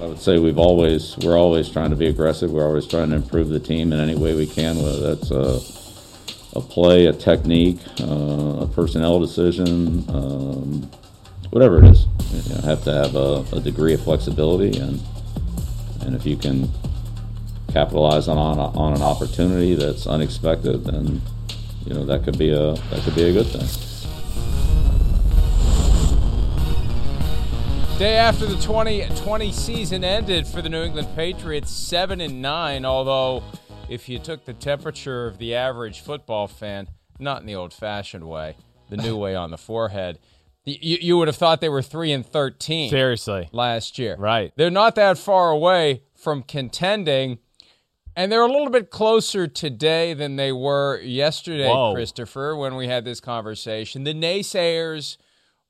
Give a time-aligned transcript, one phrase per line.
[0.00, 2.50] I would say we've always we're always trying to be aggressive.
[2.50, 4.76] We're always trying to improve the team in any way we can.
[4.76, 10.90] Whether that's a, a play, a technique, uh, a personnel decision, um,
[11.50, 12.06] whatever it is.
[12.32, 15.00] You know, have to have a, a, degree of flexibility, and
[16.00, 16.68] and if you can
[17.72, 21.22] capitalize on on, on an opportunity that's unexpected, then
[21.86, 23.83] you know that could be a that could be a good thing.
[27.98, 33.44] Day after the 2020 season ended for the New England Patriots, 7 and 9, although
[33.88, 36.88] if you took the temperature of the average football fan,
[37.20, 38.56] not in the old fashioned way,
[38.90, 40.18] the new way on the forehead,
[40.64, 42.90] you, you would have thought they were 3 and 13.
[42.90, 43.48] Seriously.
[43.52, 44.16] Last year.
[44.18, 44.52] Right.
[44.56, 47.38] They're not that far away from contending.
[48.16, 51.94] And they're a little bit closer today than they were yesterday, Whoa.
[51.94, 54.02] Christopher, when we had this conversation.
[54.02, 55.16] The naysayers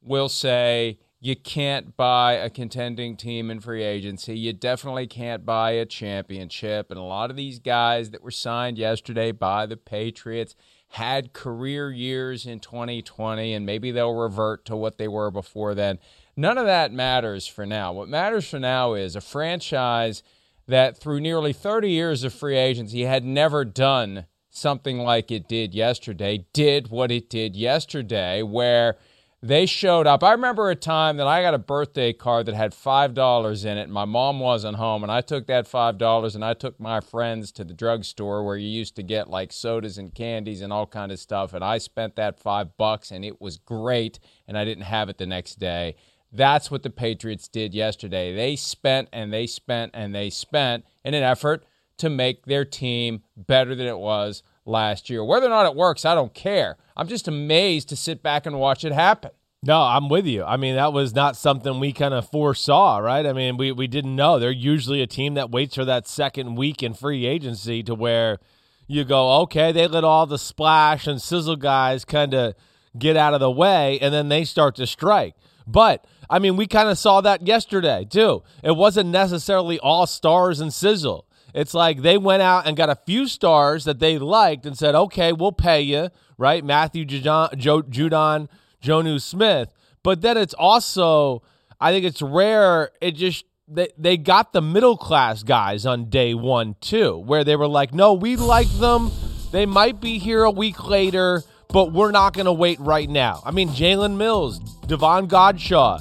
[0.02, 4.36] will say you can't buy a contending team in free agency.
[4.36, 6.90] You definitely can't buy a championship.
[6.90, 10.54] And a lot of these guys that were signed yesterday by the Patriots
[10.88, 15.98] had career years in 2020, and maybe they'll revert to what they were before then.
[16.36, 17.90] None of that matters for now.
[17.90, 20.22] What matters for now is a franchise
[20.68, 25.74] that through nearly 30 years of free agency had never done something like it did
[25.74, 28.98] yesterday, did what it did yesterday, where–
[29.46, 30.24] they showed up.
[30.24, 33.90] I remember a time that I got a birthday card that had $5 in it,
[33.90, 37.64] my mom wasn't home, and I took that $5 and I took my friends to
[37.64, 41.18] the drugstore where you used to get like sodas and candies and all kind of
[41.18, 44.18] stuff, and I spent that 5 bucks and it was great,
[44.48, 45.96] and I didn't have it the next day.
[46.32, 48.34] That's what the Patriots did yesterday.
[48.34, 51.64] They spent and they spent and they spent in an effort
[51.98, 55.24] to make their team better than it was last year.
[55.24, 56.76] Whether or not it works, I don't care.
[56.96, 59.30] I'm just amazed to sit back and watch it happen.
[59.66, 60.44] No, I'm with you.
[60.44, 63.24] I mean, that was not something we kind of foresaw, right?
[63.24, 64.38] I mean, we, we didn't know.
[64.38, 68.38] They're usually a team that waits for that second week in free agency to where
[68.86, 72.54] you go, okay, they let all the splash and sizzle guys kind of
[72.98, 75.34] get out of the way, and then they start to strike.
[75.66, 78.42] But I mean, we kind of saw that yesterday too.
[78.62, 81.26] It wasn't necessarily all stars and sizzle.
[81.54, 84.96] It's like they went out and got a few stars that they liked and said,
[84.96, 86.64] okay, we'll pay you, right?
[86.64, 88.48] Matthew Judon,
[88.82, 89.72] Jonnu Smith.
[90.02, 91.42] But then it's also,
[91.80, 92.90] I think it's rare.
[93.00, 97.54] It just, they, they got the middle class guys on day one too, where they
[97.54, 99.12] were like, no, we like them.
[99.52, 103.40] They might be here a week later, but we're not going to wait right now.
[103.46, 106.00] I mean, Jalen Mills, Devon Godchaux,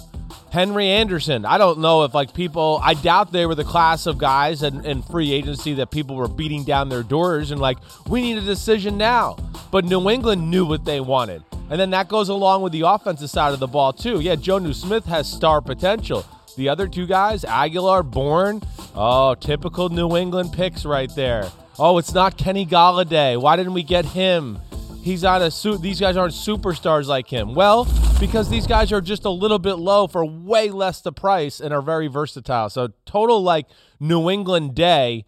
[0.54, 1.46] Henry Anderson.
[1.46, 2.80] I don't know if like people.
[2.84, 6.64] I doubt they were the class of guys in, free agency that people were beating
[6.64, 9.36] down their doors and like we need a decision now.
[9.72, 11.42] But New England knew what they wanted,
[11.72, 14.20] and then that goes along with the offensive side of the ball too.
[14.20, 16.24] Yeah, Jonnu Smith has star potential.
[16.56, 18.62] The other two guys, Agholor, Bourne.
[18.94, 21.50] Oh, typical New England picks right there.
[21.80, 23.42] Oh, it's not Kenny Golladay.
[23.42, 24.60] Why didn't we get him?
[25.04, 25.82] He's not a suit.
[25.82, 27.54] These guys aren't superstars like him.
[27.54, 27.88] Well,
[28.20, 31.74] because these guys are just a little bit low for way less the price and
[31.74, 32.70] are very versatile.
[32.70, 33.68] So total like
[34.00, 35.26] New England day,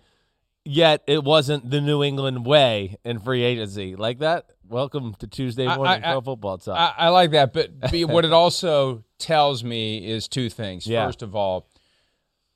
[0.64, 4.50] yet it wasn't the New England way in free agency like that.
[4.68, 6.96] Welcome to Tuesday morning I, I, football talk.
[6.98, 7.70] I, I, like that, but
[8.10, 10.88] what it also tells me is two things.
[10.88, 11.06] Yeah.
[11.06, 11.68] First of all,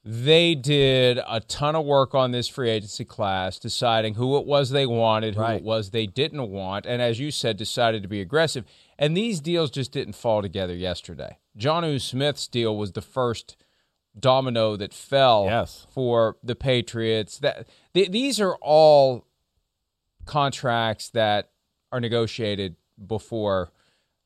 [0.03, 4.69] they did a ton of work on this free agency class, deciding who it was
[4.69, 5.55] they wanted, who Right.
[5.57, 8.65] it was they didn't want, and as you said, decided to be aggressive.
[8.97, 11.37] And these deals just didn't fall together yesterday.
[11.57, 13.57] Jonnu Smith's deal was the first
[14.17, 15.85] domino that fell Yes.
[15.91, 17.37] for the Patriots.
[17.39, 19.25] That th- these are all
[20.25, 21.51] contracts that
[21.91, 22.75] are negotiated
[23.05, 23.71] before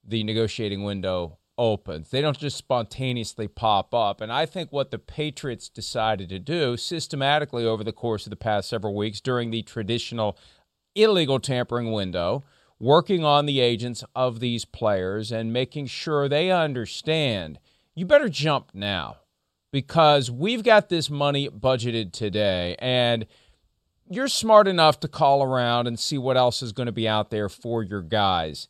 [0.03, 2.09] the negotiating window opens.
[2.09, 4.21] They don't just spontaneously pop up.
[4.21, 8.35] And I think what the Patriots decided to do systematically over the course of the
[8.35, 10.37] past several weeks during the traditional
[10.95, 12.43] illegal tampering window,
[12.79, 17.59] working on the agents of these players and making sure they understand
[17.95, 19.17] you better jump now
[19.71, 23.25] because we've got this money budgeted today and
[24.09, 27.29] you're smart enough to call around and see what else is going to be out
[27.29, 28.67] there for your guys.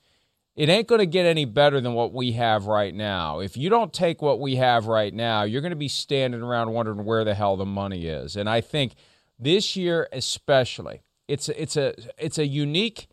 [0.55, 3.39] It ain't going to get any better than what we have right now.
[3.39, 6.71] If you don't take what we have right now, you're going to be standing around
[6.71, 8.35] wondering where the hell the money is.
[8.35, 8.93] And I think
[9.39, 13.07] this year especially, it's it's a it's a unique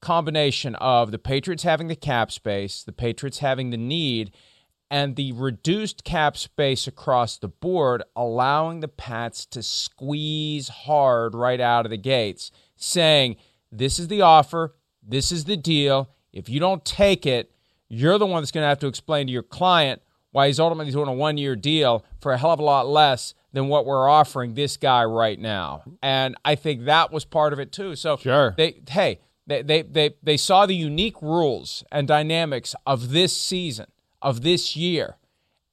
[0.00, 4.30] combination of the Patriots having the cap space, the Patriots having the need,
[4.90, 11.60] and the reduced cap space across the board, allowing the Pats to squeeze hard right
[11.60, 13.36] out of the gates, saying,
[13.72, 16.10] This is the offer, this is the deal.
[16.34, 17.50] If you don't take it,
[17.88, 20.02] you're the one that's going to have to explain to your client
[20.32, 23.34] why he's ultimately doing a one year deal for a hell of a lot less
[23.52, 25.84] than what we're offering this guy right now.
[26.02, 27.94] And I think that was part of it too.
[27.94, 28.52] So Sure.
[28.56, 33.86] they hey, they they they, they saw the unique rules and dynamics of this season,
[34.20, 35.18] of this year,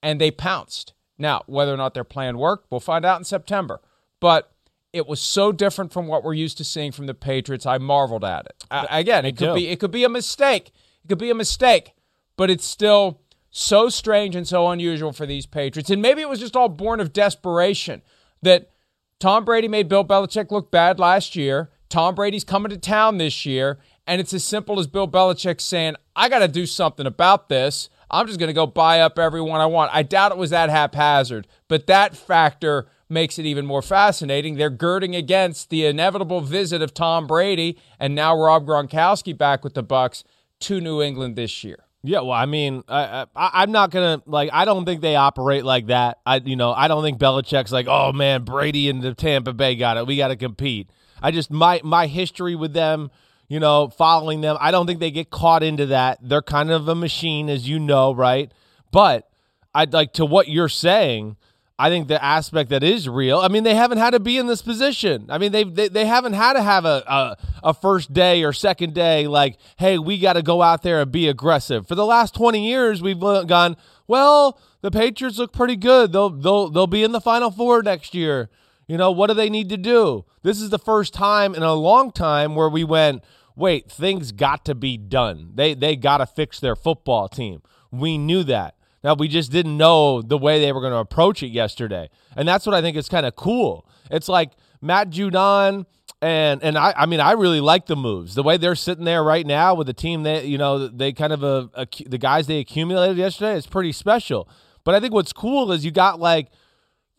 [0.04, 0.94] and they pounced.
[1.18, 3.82] Now, whether or not their plan worked, we'll find out in September.
[4.20, 4.52] But
[4.94, 7.66] it was so different from what we're used to seeing from the Patriots.
[7.66, 8.66] I marveled at it.
[8.70, 10.72] I, again, it could be it could be a mistake.
[11.04, 11.94] It could be a mistake,
[12.38, 15.90] but it's still so strange and so unusual for these Patriots.
[15.90, 18.02] And maybe it was just all born of desperation
[18.42, 18.72] that
[19.20, 21.70] Tom Brady made Bill Belichick look bad last year.
[21.90, 23.78] Tom Brady's coming to town this year,
[24.08, 27.90] and it's as simple as Bill Belichick saying, "I got to do something about this.
[28.10, 30.70] I'm just going to go buy up everyone I want." I doubt it was that
[30.70, 34.56] haphazard, but that factor makes it even more fascinating.
[34.56, 39.74] They're girding against the inevitable visit of Tom Brady and now Rob Gronkowski back with
[39.74, 40.24] the Bucs
[40.62, 41.86] to New England this year.
[42.04, 44.50] Yeah, well, I mean, I, I, I'm not gonna like.
[44.52, 46.18] I don't think they operate like that.
[46.26, 49.76] I, you know, I don't think Belichick's like, oh man, Brady and the Tampa Bay
[49.76, 50.08] got it.
[50.08, 50.90] We got to compete.
[51.22, 53.12] I just my my history with them,
[53.48, 54.58] you know, following them.
[54.60, 56.18] I don't think they get caught into that.
[56.24, 58.52] They're kind of a machine, as you know, right?
[58.92, 59.30] But
[59.76, 61.38] I'd like to what you're saying.
[61.82, 63.40] I think the aspect that is real.
[63.40, 65.26] I mean, they haven't had to be in this position.
[65.30, 67.38] I mean, they they, they haven't had to have a, a
[67.70, 71.12] a first day or second day like, hey, we got to go out there and
[71.12, 71.88] be aggressive.
[71.88, 73.78] For the last twenty years, we've gone.
[74.06, 76.12] Well, the Patriots look pretty good.
[76.14, 78.52] They'll they'll they'll be in the Final Four next year.
[78.86, 80.26] You know what do they need to do?
[80.44, 83.24] This is the first time in a long time where we went.
[83.56, 85.54] Wait, things got to be done.
[85.56, 87.64] They they got to fix their football team.
[87.90, 88.76] We knew that.
[89.04, 92.48] Now we just didn't know the way they were going to approach it yesterday, and
[92.48, 93.88] that's what I think is kind of cool.
[94.10, 94.52] It's like
[94.82, 95.86] Matt Judon
[96.22, 99.24] and and I I mean I really like the moves the way they're sitting there
[99.24, 102.48] right now with the team that you know they kind of uh, accu- the guys
[102.48, 104.48] they accumulated yesterday is pretty special.
[104.84, 106.50] But I think what's cool is you got like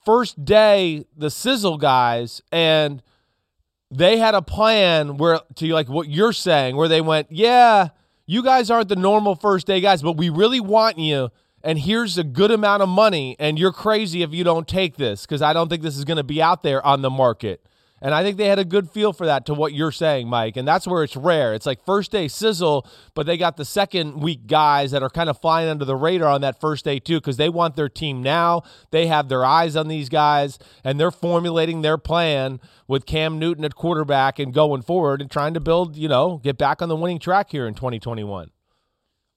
[0.05, 3.03] first day the sizzle guys and
[3.91, 7.89] they had a plan where to like what you're saying where they went yeah
[8.27, 11.31] you guys aren't the normal first day guys but we really want you
[11.65, 15.23] and here's a good amount of money and you're crazy if you don't take this
[15.23, 17.67] because i don't think this is going to be out there on the market.
[18.05, 20.57] And i think they had a good feel for that to what you're saying mike
[20.57, 21.55] and that's where it's rare.
[21.55, 25.31] It's like first day sizzle but they got the second week guys that are kind
[25.31, 28.21] of flying under the radar on that first day too because they want their team
[28.21, 28.63] now.
[28.91, 33.65] They have their eyes on these guys and they're formulating their plan with cam newton
[33.65, 36.97] at quarterback and going forward and trying to build you know get back on the
[36.97, 38.51] winning track here in 2021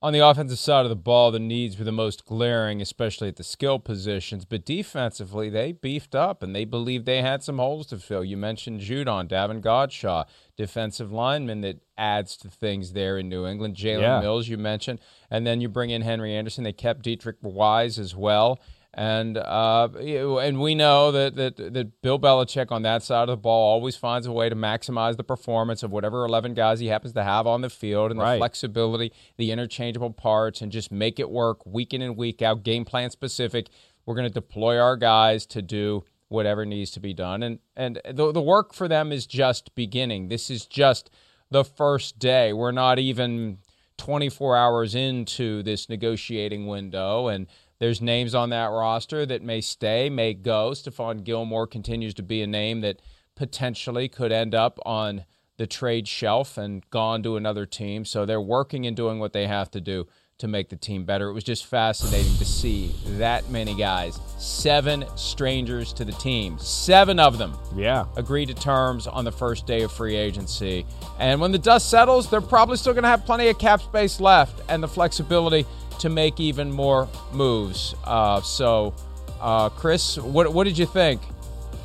[0.05, 3.37] On the offensive side of the ball, the needs were the most glaring, especially at
[3.37, 4.45] the skill positions.
[4.45, 8.23] But defensively, they beefed up and they believed they had some holes to fill.
[8.23, 13.77] You mentioned Judon, Davon Godchaux, defensive lineman that adds to things there in New England.
[13.77, 14.19] Jalen Yeah.
[14.19, 14.99] Mills, you mentioned.
[15.31, 16.65] And then you bring in Henry Anderson.
[16.65, 18.59] They kept Deatrich Wise as well.
[18.97, 23.35] And uh, and we know that, that that Bill Belichick on that side of the
[23.35, 27.11] ball always finds a way to maximize the performance of whatever eleven guys he happens
[27.13, 31.29] to have on the field and the flexibility, the interchangeable parts, and just make it
[31.29, 33.67] work week in and week out, game plan specific.
[34.05, 37.99] We're going to deploy our guys to do whatever needs to be done, and and
[38.09, 40.29] the the work for them is just beginning.
[40.29, 41.09] This is just
[41.51, 42.53] the first day.
[42.53, 43.57] We're not even
[43.97, 47.47] 24 hours into this negotiating window, and
[47.79, 50.71] There's names on that roster that may stay, may go.
[50.71, 53.01] Stephon Gilmore continues to be a name that
[53.35, 55.25] potentially could end up on
[55.57, 58.05] the trade shelf and gone to another team.
[58.05, 61.29] So they're working and doing what they have to do to make the team better.
[61.29, 67.21] It was just fascinating to see that many guys, seven strangers to the team, seven
[67.21, 70.85] of them, yeah, agreed to terms on the first day of free agency.
[71.19, 74.19] And when the dust settles, they're probably still going to have plenty of cap space
[74.19, 75.65] left and the flexibility
[75.99, 77.95] to make even more moves.
[78.03, 78.93] Uh, so,
[79.41, 81.21] uh, Chris, what what did you think?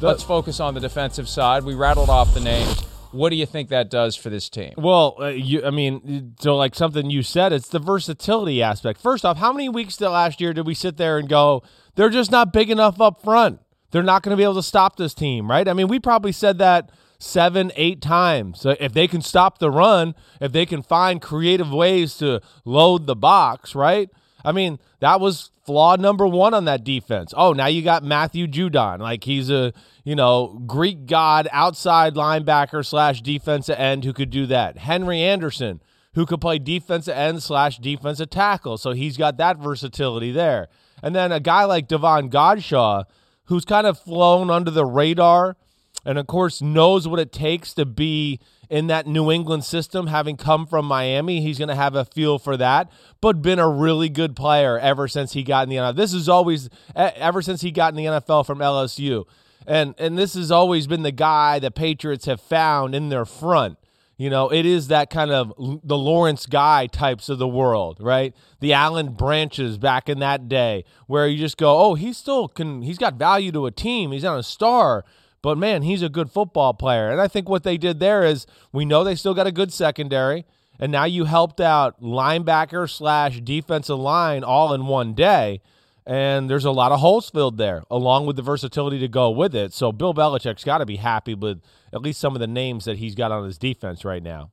[0.00, 1.62] Let's focus on the defensive side.
[1.64, 2.80] We rattled off the names.
[3.12, 4.72] What do you think that does for this team?
[4.76, 9.00] Well, uh, you, I mean, so like something you said, it's the versatility aspect.
[9.00, 11.62] First off, how many weeks did last year did we sit there and go,
[11.96, 13.60] they're just not big enough up front?
[13.90, 15.66] They're not going to be able to stop this team, right?
[15.66, 18.60] I mean, we probably said that seven, eight times.
[18.60, 23.06] So if they can stop the run, if they can find creative ways to load
[23.06, 24.08] the box, right?
[24.44, 27.34] I mean, that was flaw number one on that defense.
[27.36, 29.00] Oh, now you got Matthew Judon.
[29.00, 29.72] Like he's a,
[30.02, 34.78] you know, Greek god outside linebacker slash defensive end who could do that.
[34.78, 35.82] Henry Anderson,
[36.14, 38.78] who could play defensive end slash defensive tackle.
[38.78, 40.68] So he's got that versatility there.
[41.02, 43.04] And then a guy like Devon Godchaux,
[43.44, 45.56] who's kind of flown under the radar
[46.04, 50.36] and of course knows what it takes to be in that New England system, having
[50.36, 51.40] come from Miami.
[51.40, 52.90] He's going to have a feel for that,
[53.20, 55.96] but been a really good player ever since he got in the NFL.
[55.96, 59.24] This is always ever since he got in the NFL from LSU.
[59.66, 63.76] And and this has always been the guy the Patriots have found in their front.
[64.20, 68.36] You know, it is that kind of the Lawrence Guy types of the world, right?
[68.60, 72.82] The Allen Branches back in that day, where you just go, oh, he still can,
[72.82, 74.12] he's got value to a team.
[74.12, 75.06] He's not a star,
[75.42, 77.10] but man, he's a good football player.
[77.10, 79.72] And I think what they did there is we know they still got a good
[79.72, 80.44] secondary.
[80.78, 85.60] And now you helped out linebacker slash defensive line all in one day.
[86.06, 89.54] And there's a lot of holes filled there, along with the versatility to go with
[89.54, 89.74] it.
[89.74, 92.96] So Bill Belichick's got to be happy with at least some of the names that
[92.96, 94.50] he's got on his defense right now.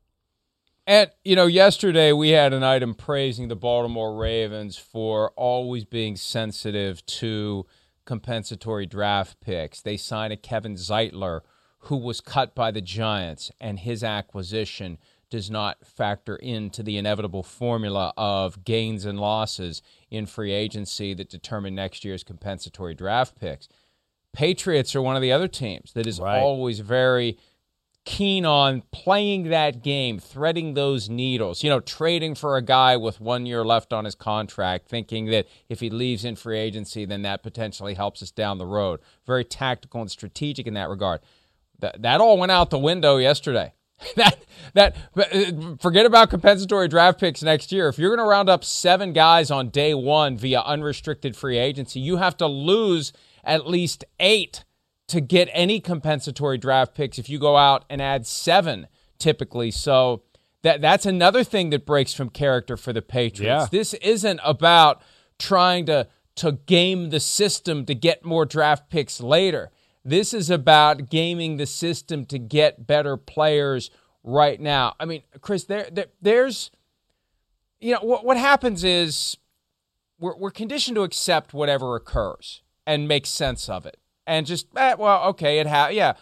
[0.86, 6.16] And, you know, yesterday we had an item praising the Baltimore Ravens for always being
[6.16, 7.66] sensitive to
[8.08, 9.82] compensatory draft picks.
[9.82, 11.42] They signed a Kevin Zeitler
[11.82, 14.98] who was cut by the Giants, and his acquisition
[15.30, 21.30] does not factor into the inevitable formula of gains and losses in free agency that
[21.30, 23.68] determine next year's compensatory draft picks.
[24.34, 26.40] Patriots are one of the other teams that is right.
[26.40, 27.38] always very
[28.08, 33.20] keen on playing that game, threading those needles, you know, trading for a guy with
[33.20, 37.24] one year left on his contract, thinking that if he leaves in free agency, then
[37.24, 39.02] that potentially helps us down the road.
[39.26, 41.20] Very tactical and strategic in that regard.
[41.80, 43.74] That, all went out the window yesterday.
[44.16, 47.90] that that uh, forget about compensatory draft picks next year.
[47.90, 52.00] If you're going to round up seven guys on day one via unrestricted free agency,
[52.00, 53.12] you have to lose
[53.44, 54.64] at least eight
[55.08, 58.88] to get any compensatory draft picks if you go out and add seven
[59.18, 59.72] typically.
[59.72, 60.24] So
[60.64, 63.64] that that's another thing that breaks from character for the Patriots.
[63.64, 63.68] Yeah.
[63.72, 65.02] This isn't about
[65.40, 69.72] trying to to game the system to get more draft picks later.
[70.04, 73.90] This is about gaming the system to get better players
[74.24, 74.96] right now.
[75.00, 76.72] I mean, Chris, there, there there's
[77.80, 79.38] you know what what happens is
[80.20, 84.96] we're we're conditioned to accept whatever occurs and make sense of it and just eh,
[85.00, 86.14] well, okay, it ha- yeah.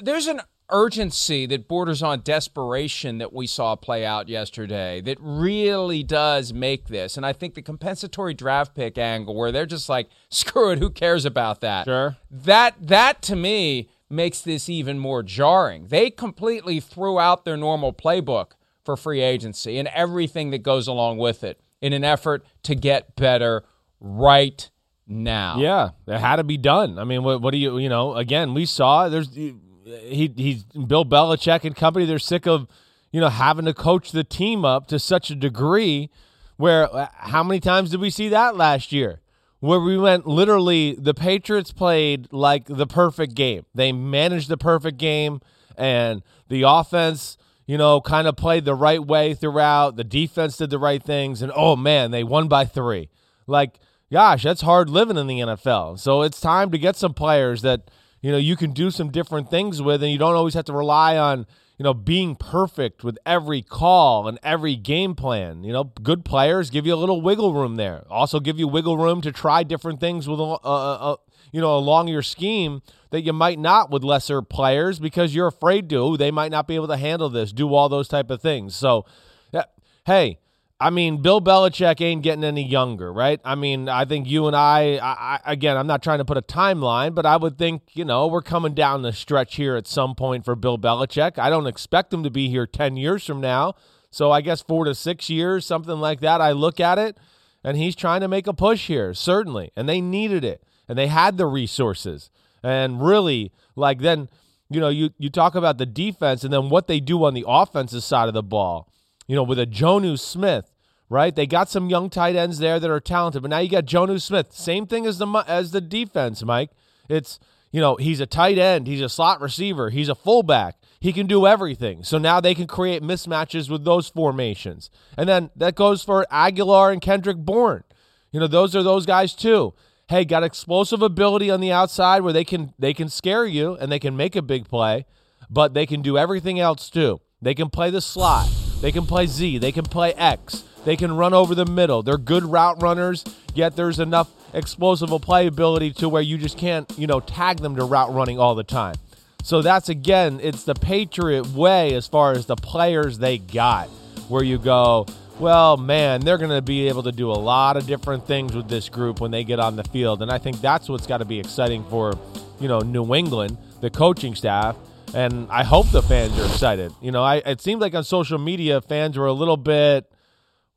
[0.00, 0.40] There's an
[0.72, 6.86] urgency that borders on desperation that we saw play out yesterday that really does make
[6.88, 7.16] this.
[7.16, 10.90] And I think the compensatory draft pick angle where they're just like, screw it, who
[10.90, 11.84] cares about that?
[11.84, 12.16] Sure.
[12.30, 15.86] That that to me makes this even more jarring.
[15.88, 18.52] They completely threw out their normal playbook
[18.84, 23.14] for free agency and everything that goes along with it in an effort to get
[23.16, 23.64] better
[24.00, 24.70] right
[25.06, 25.58] now.
[25.58, 26.98] Yeah, it had to be done.
[26.98, 29.54] I mean, what, what do you, you know, again, we saw there's, he,
[29.84, 32.66] he's Bill Belichick and company, they're sick of,
[33.10, 36.10] you know, having to coach the team up to such a degree
[36.56, 39.20] where uh, how many times did we see that last year?
[39.60, 43.64] Where we went literally, the Patriots played like the perfect game.
[43.74, 45.40] They managed the perfect game,
[45.76, 49.94] and the offense, you know, kind of played the right way throughout.
[49.94, 53.08] The defense did the right things, and oh man, they won by three.
[53.46, 53.78] Like,
[54.12, 55.98] gosh, that's hard living in the NFL.
[55.98, 57.90] So it's time to get some players that
[58.20, 60.72] you know you can do some different things with, and you don't always have to
[60.72, 61.46] rely on
[61.78, 65.64] you know being perfect with every call and every game plan.
[65.64, 68.04] You know, good players give you a little wiggle room there.
[68.10, 71.16] Also, give you wiggle room to try different things with uh,
[71.50, 75.88] you know along your scheme that you might not with lesser players because you're afraid
[75.90, 76.16] to.
[76.16, 77.52] They might not be able to handle this.
[77.52, 78.76] Do all those type of things.
[78.76, 79.06] So,
[79.52, 79.64] yeah,
[80.06, 80.38] hey
[80.82, 83.40] I mean, Bill Belichick ain't getting any younger, right?
[83.44, 85.12] I mean, I think you and I, I,
[85.46, 88.26] I, again, I'm not trying to put a timeline, but I would think, you know,
[88.26, 91.38] we're coming down the stretch here at some point for Bill Belichick.
[91.38, 93.74] I don't expect him to be here 10 years from now.
[94.10, 96.40] So I guess four to six years, something like that.
[96.40, 97.16] I look at it,
[97.62, 99.70] and he's trying to make a push here, certainly.
[99.76, 102.28] And they needed it, and they had the resources.
[102.60, 104.28] And really, like, then,
[104.68, 107.44] you know, you, you talk about the defense and then what they do on the
[107.46, 108.88] offensive side of the ball,
[109.28, 110.71] you know, with a Jonnu Smith
[111.12, 111.36] right?
[111.36, 114.20] They got some young tight ends there that are talented, but now you got Jonnu
[114.20, 114.52] Smith.
[114.52, 116.70] Same thing as the as the defense, Mike.
[117.08, 117.38] It's
[117.70, 120.76] you know he's a tight end, he's a slot receiver, he's a fullback.
[120.98, 122.04] He can do everything.
[122.04, 126.90] So now they can create mismatches with those formations, and then that goes for Agholor
[126.90, 127.84] and Kendrick Bourne.
[128.30, 129.74] You know those are those guys too.
[130.08, 133.92] Hey, got explosive ability on the outside where they can they can scare you and
[133.92, 135.04] they can make a big play,
[135.50, 137.20] but they can do everything else too.
[137.42, 138.48] They can play the slot.
[138.80, 139.58] They can play Z.
[139.58, 140.64] They can play X.
[140.84, 142.02] They can run over the middle.
[142.02, 143.24] They're good route runners,
[143.54, 147.84] yet there's enough explosive playability to where you just can't, you know, tag them to
[147.84, 148.96] route running all the time.
[149.42, 153.88] So that's again, it's the Patriot way as far as the players they got,
[154.28, 155.06] where you go,
[155.38, 158.68] well, man, they're going to be able to do a lot of different things with
[158.68, 160.22] this group when they get on the field.
[160.22, 162.16] And I think that's what's got to be exciting for,
[162.60, 164.76] you know, New England, the coaching staff.
[165.14, 166.92] And I hope the fans are excited.
[167.00, 170.11] You know, I, it seemed like on social media, fans were a little bit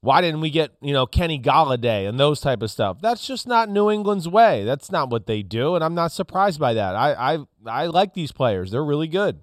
[0.06, 3.02] why didn't we get, you know, Kenny Golladay and those type of stuff?
[3.02, 4.64] That's just not New England's way.
[4.64, 6.96] That's not what they do, and I'm not surprised by that.
[6.96, 8.72] I I, I like these players.
[8.72, 9.40] They're really good.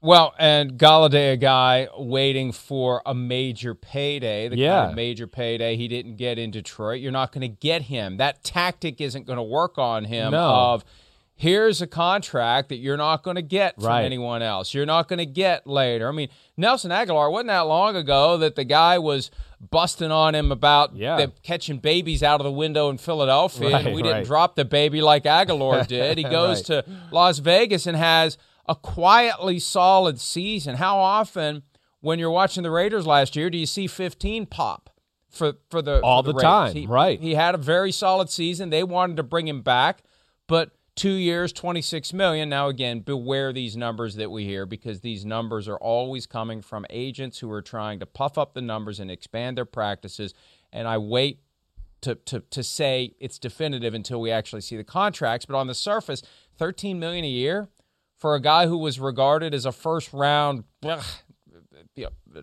[0.00, 4.80] Well, and Golladay, a guy waiting for a major payday, the yeah.
[4.80, 7.00] kind of major payday he didn't get in Detroit.
[7.00, 8.16] You're not going to get him.
[8.18, 10.30] That tactic isn't going to work on him.
[10.30, 10.38] No.
[10.38, 10.84] Of
[11.34, 14.04] here's a contract that you're not going to get from Right.
[14.04, 14.72] anyone else.
[14.72, 16.08] You're not going to get later.
[16.08, 20.52] I mean, Nelson Agholor wasn't that long ago that the guy was busting on him
[20.52, 21.16] about Yeah.
[21.16, 23.70] the catching babies out of the window in Philadelphia.
[23.72, 26.16] Right, and we didn't drop the baby like Agholor did.
[26.18, 28.38] He goes to Las Vegas and has
[28.68, 30.76] a quietly solid season.
[30.76, 31.62] How often,
[32.00, 34.90] when you're watching the Raiders last year, do you see 15 pop
[35.30, 36.42] for for the All for the Raiders?
[36.42, 37.20] time, He- right.
[37.20, 38.70] He had a very solid season.
[38.70, 40.02] They wanted to bring him back,
[40.46, 42.48] but two years, 26 million.
[42.48, 46.84] Now again, beware these numbers that we hear because these numbers are always coming from
[46.90, 50.34] agents who are trying to puff up the numbers and expand their practices.
[50.72, 51.40] And I wait
[52.02, 55.46] to, to, to say it's definitive until we actually see the contracts.
[55.46, 56.22] But on the surface,
[56.58, 57.68] 13 million a year
[58.18, 61.04] for a guy who was regarded as a first round, ugh,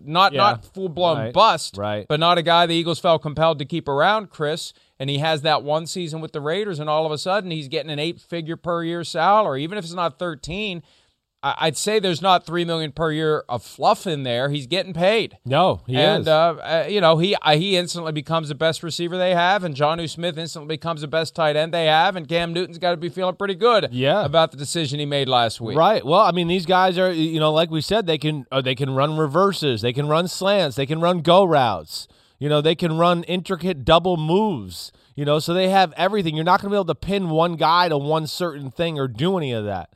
[0.02, 0.38] not Yeah.
[0.40, 1.32] not full blown Right.
[1.32, 2.06] bust, Right.
[2.08, 4.72] but not a guy the Eagles felt compelled to keep around, Chris.
[4.98, 7.68] And he has that one season with the Raiders, and all of a sudden he's
[7.68, 10.82] getting an eight figure per year salary, even if it's not 13.
[11.42, 14.48] I- I'd say there's not three million per year of fluff in there.
[14.48, 15.36] He's getting paid.
[15.44, 16.28] No, he and is.
[16.28, 19.74] Uh, uh, you know he uh, he instantly becomes the best receiver they have, and
[19.76, 22.96] Jonnu Smith instantly becomes the best tight end they have, and Cam Newton's got to
[22.96, 24.24] be feeling pretty good Yeah.
[24.24, 25.76] about the decision he made last week.
[25.76, 26.04] Right.
[26.04, 28.74] Well, I mean, these guys are, you know, like we said, they can uh, they
[28.74, 32.08] can run reverses, they can run slants, they can run go routes.
[32.38, 34.92] You know, they can run intricate double moves.
[35.14, 36.34] You know, so they have everything.
[36.34, 39.08] You're not going to be able to pin one guy to one certain thing or
[39.08, 39.90] do any of that.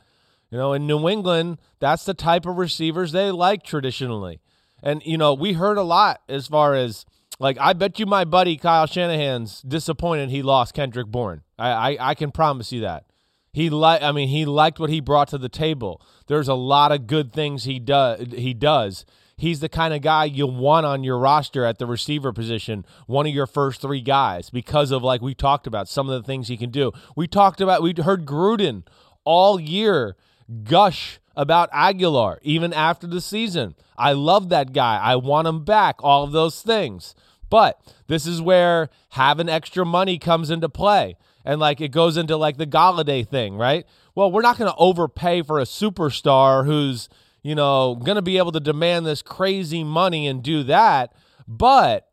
[0.50, 4.40] You know, in New England, that's the type of receivers they like traditionally.
[4.82, 7.04] And you know, we heard a lot as far as
[7.38, 11.42] like I bet you my buddy Kyle Shanahan's disappointed he lost Kendrick Bourne.
[11.58, 13.04] I I, I can promise you that.
[13.52, 16.02] He like I mean he liked what he brought to the table.
[16.26, 19.04] There's a lot of good things he does he does.
[19.40, 23.26] He's the kind of guy you want on your roster at the receiver position, one
[23.26, 26.48] of your first 3 guys because of like we talked about some of the things
[26.48, 26.92] he can do.
[27.16, 28.86] We talked about we heard Gruden
[29.24, 30.16] all year
[30.64, 33.74] gush about Agholor even after the season.
[33.96, 34.98] I love that guy.
[34.98, 35.96] I want him back.
[36.02, 37.14] All of those things.
[37.48, 41.16] But this is where having extra money comes into play.
[41.44, 43.86] And like it goes into like the Golladay thing, right?
[44.14, 47.08] Well, we're not going to overpay for a superstar who's,
[47.42, 51.12] you know, going to be able to demand this crazy money and do that.
[51.46, 52.08] But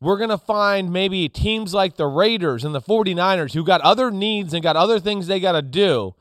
[0.00, 4.10] we're going to find maybe teams like the Raiders and the 49ers who got other
[4.10, 6.14] needs and got other things they got to do.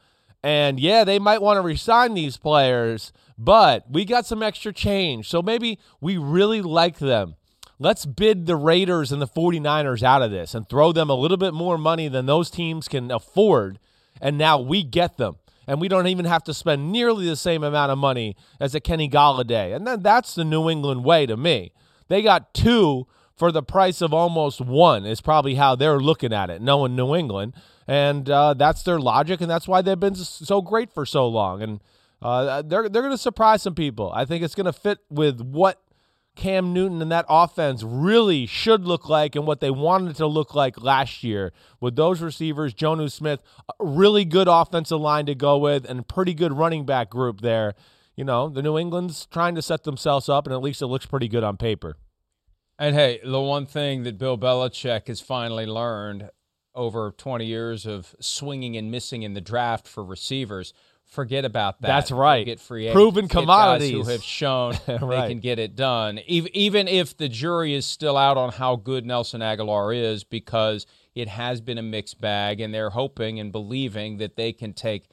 [0.43, 5.29] And yeah, they might want to resign these players, but we got some extra change.
[5.29, 7.35] So maybe we really like them.
[7.79, 11.37] Let's bid the Raiders and the 49ers out of this and throw them a little
[11.37, 13.77] bit more money than those teams can afford.
[14.19, 15.37] And now we get them.
[15.67, 18.79] And we don't even have to spend nearly the same amount of money as a
[18.79, 19.75] Kenny Golladay.
[19.75, 21.73] And then that's the New England way to me.
[22.07, 23.05] They got two
[23.37, 27.15] for the price of almost one is probably how they're looking at it, knowing New
[27.15, 27.53] England,
[27.87, 31.61] and uh, that's their logic, and that's why they've been so great for so long.
[31.61, 31.79] And
[32.21, 34.11] uh, they're they're going to surprise some people.
[34.13, 35.79] I think it's going to fit with what
[36.37, 40.53] Cam Newton and that offense really should look like and what they wanted to look
[40.53, 43.41] like last year with those receivers, Jonnu Smith,
[43.79, 47.73] really good offensive line to go with, and pretty good running back group there.
[48.15, 51.07] You know, the New England's trying to set themselves up, and at least it looks
[51.07, 51.97] pretty good on paper.
[52.77, 56.29] And hey, the one thing that Bill Belichick has finally learned
[56.75, 60.71] over 20 years of swinging and missing in the draft for receivers–
[61.07, 61.87] forget about that.
[61.87, 62.45] That's right.
[62.45, 64.99] Get free proven commodities who have shown right.
[64.99, 66.19] they can get it done.
[66.27, 71.27] Even if the jury is still out on how good Nelson Agholor is, because it
[71.27, 75.09] has been a mixed bag, and they're hoping and believing that they can take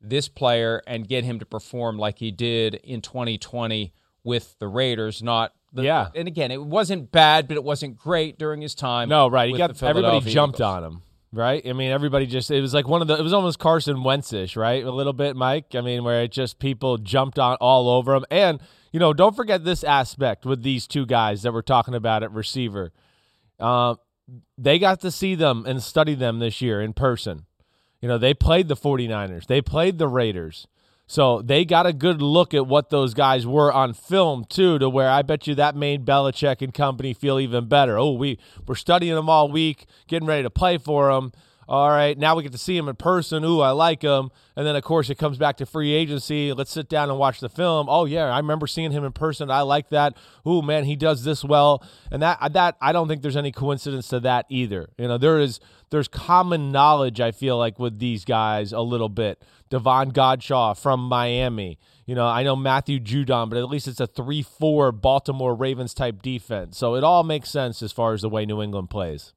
[0.00, 5.22] this player and get him to perform like he did in 2020 with the Raiders,
[5.22, 6.08] not the, yeah.
[6.14, 9.08] And again, it wasn't bad, but it wasn't great during his time.
[9.08, 9.50] No, right.
[9.50, 10.66] He got everybody jumped Eagles.
[10.66, 11.62] on him right?
[11.66, 14.56] I mean, everybody just it was like one of the it was almost Carson Wentzish,
[14.56, 14.84] right?
[14.84, 15.74] A little bit, Mike.
[15.74, 18.60] I mean, where it just people jumped on all over him, and
[18.92, 22.32] you know, don't forget this aspect with these two guys that we're talking about at
[22.32, 22.92] receiver.
[23.60, 23.96] Uh,
[24.58, 27.46] they got to see them and study them this year in person.
[28.00, 30.66] You know, they played the 49ers, they played the Raiders.
[31.06, 34.90] So they got a good look at what those guys were on film too, to
[34.90, 37.96] where I bet you that made Belichick and company feel even better.
[37.96, 41.32] Oh, we we're studying them all week, getting ready to play for them.
[41.68, 43.42] All right, now we get to see him in person.
[43.42, 44.30] Ooh, I like him.
[44.54, 46.52] And then, of course, it comes back to free agency.
[46.52, 47.88] Let's sit down and watch the film.
[47.88, 49.50] Oh yeah, I remember seeing him in person.
[49.50, 50.16] I like that.
[50.46, 51.84] Ooh, man, he does this well.
[52.12, 54.90] And that that I don't think there's any coincidence to that either.
[54.96, 55.58] You know, there is
[55.90, 57.20] there's common knowledge.
[57.20, 59.42] I feel like with these guys a little bit.
[59.68, 61.78] Davon Godchaux from Miami.
[62.06, 65.94] You know, I know Matthew Judon, but at least it's a 3 4 Baltimore Ravens
[65.94, 66.78] type defense.
[66.78, 69.32] So it all makes sense as far as the way New England plays.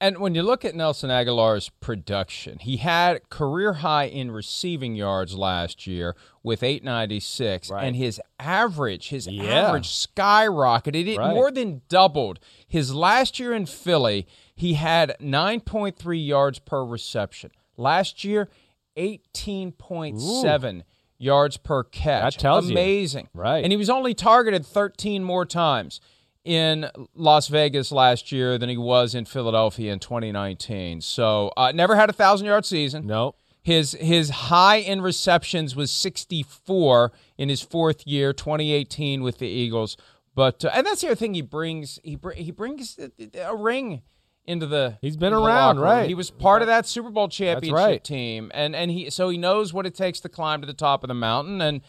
[0.00, 5.34] And when you look at Nelson Agholor's production, he had career high in receiving yards
[5.34, 7.84] last year with 896, right.
[7.84, 9.44] and his average, his yeah.
[9.44, 11.06] average skyrocketed.
[11.06, 11.32] It right.
[11.32, 12.40] more than doubled.
[12.66, 17.50] His last year in Philly, he had 9.3 yards per reception.
[17.76, 18.50] Last year,
[18.96, 20.82] 18.7
[21.18, 22.36] yards per catch.
[22.36, 23.28] That tells Amazing.
[23.34, 23.40] you.
[23.40, 23.62] Right.
[23.62, 26.00] And he was only targeted 13 more times
[26.44, 31.00] in Las Vegas last year than he was in Philadelphia in 2019.
[31.00, 33.06] So uh, never had a thousand yard season.
[33.06, 33.36] Nope.
[33.62, 39.96] His his high in receptions was 64 in his fourth year, 2018 with the Eagles.
[40.34, 42.98] But uh, and that's the other thing he brings he br- he brings
[43.40, 44.02] a ring
[44.46, 46.06] into the He's been around, right.
[46.06, 48.04] He was part of that Super Bowl championship right.
[48.04, 51.02] team, and and he so he knows what it takes to climb to the top
[51.04, 51.60] of the mountain.
[51.60, 51.80] And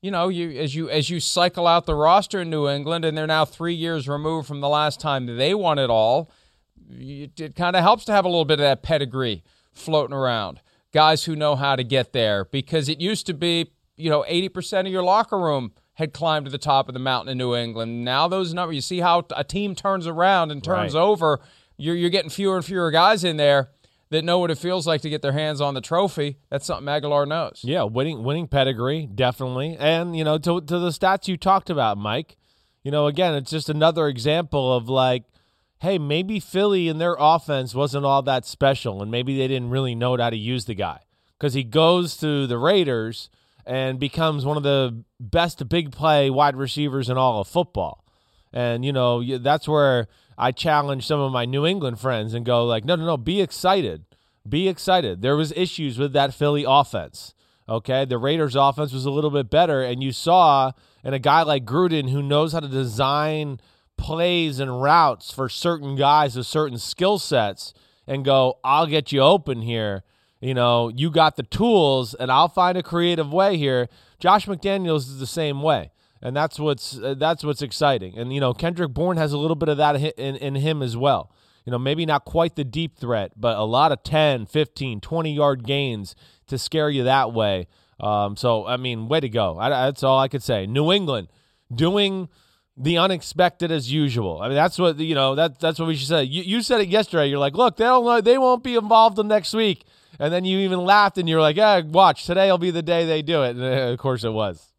[0.00, 3.16] you know, you as you as you cycle out the roster in New England, and
[3.16, 6.30] they're now three years removed from the last time they won it all.
[6.90, 10.60] It, it kind of helps to have a little bit of that pedigree floating around.
[10.92, 14.50] Guys who know how to get there, because it used to be, you know, eighty
[14.50, 17.54] percent of your locker room had climbed to the top of the mountain in New
[17.54, 18.04] England.
[18.04, 21.00] Now those numbers, you see how a team turns around and turns Right.
[21.00, 21.40] over.
[21.82, 23.70] You're you're getting fewer and fewer guys in there
[24.10, 26.36] that know what it feels like to get their hands on the trophy.
[26.50, 27.62] That's something Agholor knows.
[27.64, 29.76] Yeah, winning winning pedigree, definitely.
[29.80, 32.36] And, you know, to to the stats you talked about, Mike,
[32.84, 35.24] you know, again, it's just another example of like,
[35.80, 39.96] hey, maybe Philly and their offense wasn't all that special and maybe they didn't really
[39.96, 41.00] know how to use the guy.
[41.38, 43.28] Because he goes to the Raiders
[43.66, 48.04] and becomes one of the best big play wide receivers in all of football.
[48.52, 52.64] And, you know, that's where I challenge some of my New England friends and go
[52.64, 54.04] like, no, no, no, be excited.
[54.48, 55.22] Be excited.
[55.22, 57.34] There was issues with that Philly offense.
[57.68, 60.72] Okay, the Raiders offense was a little bit better and you saw
[61.04, 63.60] and a guy like Gruden who knows how to design
[63.96, 67.72] plays and routes for certain guys with certain skill sets
[68.06, 70.02] and go, I'll get you open here.
[70.40, 73.88] You know, you got the tools and I'll find a creative way here.
[74.18, 75.92] Josh McDaniels is the same way
[76.22, 78.16] and that's what's uh, that's what's exciting.
[78.16, 80.96] And you know, Kendrick Bourne has a little bit of that in, in him as
[80.96, 81.32] well.
[81.64, 85.32] You know, maybe not quite the deep threat, but a lot of 10, 15, 20
[85.32, 86.16] yard gains
[86.48, 87.68] to scare you that way.
[88.00, 89.58] Um, so, I mean, way to go.
[89.58, 90.66] I, that's all I could say.
[90.66, 91.28] New England
[91.72, 92.28] doing
[92.76, 94.40] the unexpected as usual.
[94.40, 95.34] I mean, that's what you know.
[95.34, 96.24] That that's what we should say.
[96.24, 97.26] You, you said it yesterday.
[97.26, 99.84] You're like, look, they don't they won't be involved till next week.
[100.18, 103.22] And then you even laughed and you're like, yeah, watch today'll be the day they
[103.22, 103.56] do it.
[103.56, 104.71] And of course, it was.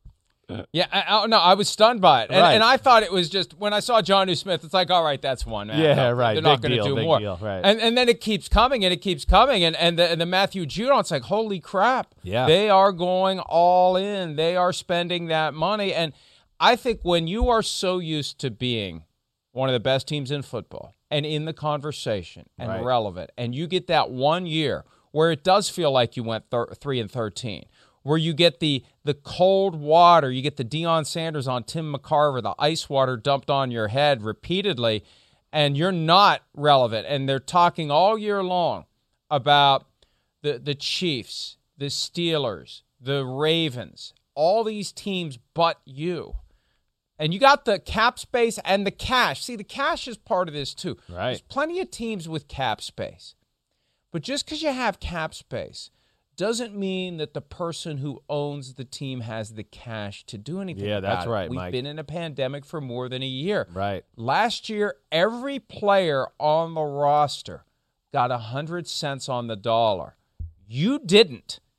[0.71, 2.53] Yeah, I, I, no, I was stunned by it, and, Right.
[2.53, 4.63] and I thought it was just when I saw Jonnu Smith.
[4.63, 5.67] It's like, all right, that's one.
[5.67, 5.79] Man.
[5.79, 6.33] Yeah, No, right.
[6.33, 7.19] They're not going to do big more.
[7.19, 7.61] deal, right.
[7.63, 10.25] And and then it keeps coming, and it keeps coming, and and the, and the
[10.25, 10.99] Matthew Judon.
[10.99, 12.13] It's like, holy crap!
[12.23, 12.45] Yeah.
[12.47, 14.35] they are going all in.
[14.35, 16.13] They are spending that money, and
[16.59, 19.03] I think when you are so used to being
[19.51, 22.83] one of the best teams in football and in the conversation and Right.
[22.83, 26.73] relevant, and you get that one year where it does feel like you went thir-
[26.79, 27.65] three and thirteen,
[28.03, 32.41] where you get the the cold water, you get the Deion Sanders on Tim McCarver,
[32.41, 35.03] the ice water dumped on your head repeatedly,
[35.51, 37.07] and you're not relevant.
[37.09, 38.85] And they're talking all year long
[39.31, 39.85] about
[40.41, 46.35] the the Chiefs, the Steelers, the Ravens, all these teams but you.
[47.19, 49.43] And you got the cap space and the cash.
[49.45, 50.97] See, the cash is part of this too.
[51.07, 51.27] Right.
[51.27, 53.35] There's plenty of teams with cap space.
[54.11, 55.89] But just because you have cap space
[56.35, 60.85] doesn't mean that the person who owns the team has the cash to do anything.
[60.85, 61.29] Yeah, that's it.
[61.29, 61.71] right, We've Mike.
[61.71, 63.67] been in a pandemic for more than a year.
[63.73, 64.03] Right.
[64.15, 67.65] Last year, every player on the roster
[68.11, 70.15] got a hundred cents on the dollar.
[70.67, 71.59] You didn't.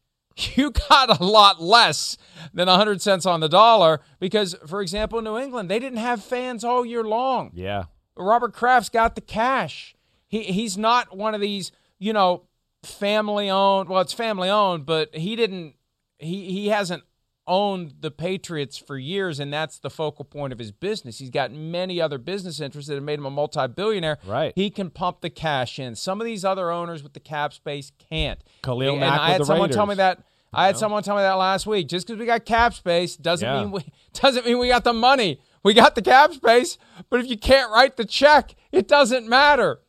[0.57, 2.17] You got a lot less
[2.53, 6.25] than a hundred cents on the dollar because, for example, New England, they didn't have
[6.25, 7.53] fans all year long.
[7.55, 7.85] Yeah.
[8.17, 9.95] Robert Kraft's got the cash.
[10.27, 12.43] He he's not one of these, you know,
[12.85, 13.89] family owned.
[13.89, 15.75] Well, it's family owned, but he didn't.
[16.19, 17.03] He he hasn't
[17.47, 21.19] owned the Patriots for years, and that's the focal point of his business.
[21.19, 24.19] He's got many other business interests that have made him a multi-billionaire.
[24.27, 24.53] Right.
[24.57, 25.95] He can pump the cash in.
[25.95, 28.41] Some of these other owners with the cap space can't.
[28.63, 30.23] Khalil and Mack I had someone tell me that.
[30.57, 31.89] I had someone tell me that last week.
[31.89, 33.61] Just because we got cap space doesn't Yeah.
[33.65, 35.41] mean we doesn't mean we got the money.
[35.65, 36.79] We got the cap space,
[37.11, 39.81] but if you can't write the check, it doesn't matter.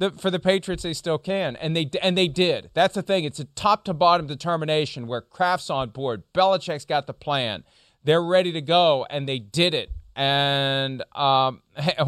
[0.00, 2.70] The, for the Patriots, they still can, and they and they did.
[2.72, 3.24] That's the thing.
[3.24, 6.22] It's a top to bottom determination where Kraft's on board.
[6.32, 7.64] Belichick's got the plan.
[8.02, 9.90] They're ready to go, and they did it.
[10.16, 11.60] And um,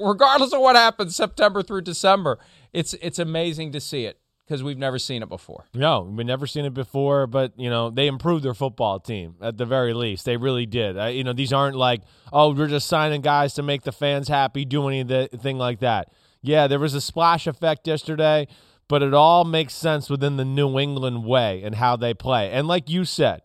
[0.00, 2.38] regardless of what happens September through December,
[2.72, 5.66] it's it's amazing to see it because we've never seen it before.
[5.74, 9.58] No, we've never seen it before, but you know they improved their football team at
[9.58, 10.24] the very least.
[10.24, 10.96] They really did.
[11.14, 12.00] You know these aren't like
[12.32, 16.10] oh we're just signing guys to make the fans happy, do anything like that.
[16.48, 18.48] Yeah, there was a splash effect yesterday,
[18.88, 22.50] but it all makes sense within the New England way and how they play.
[22.50, 23.42] And like you said,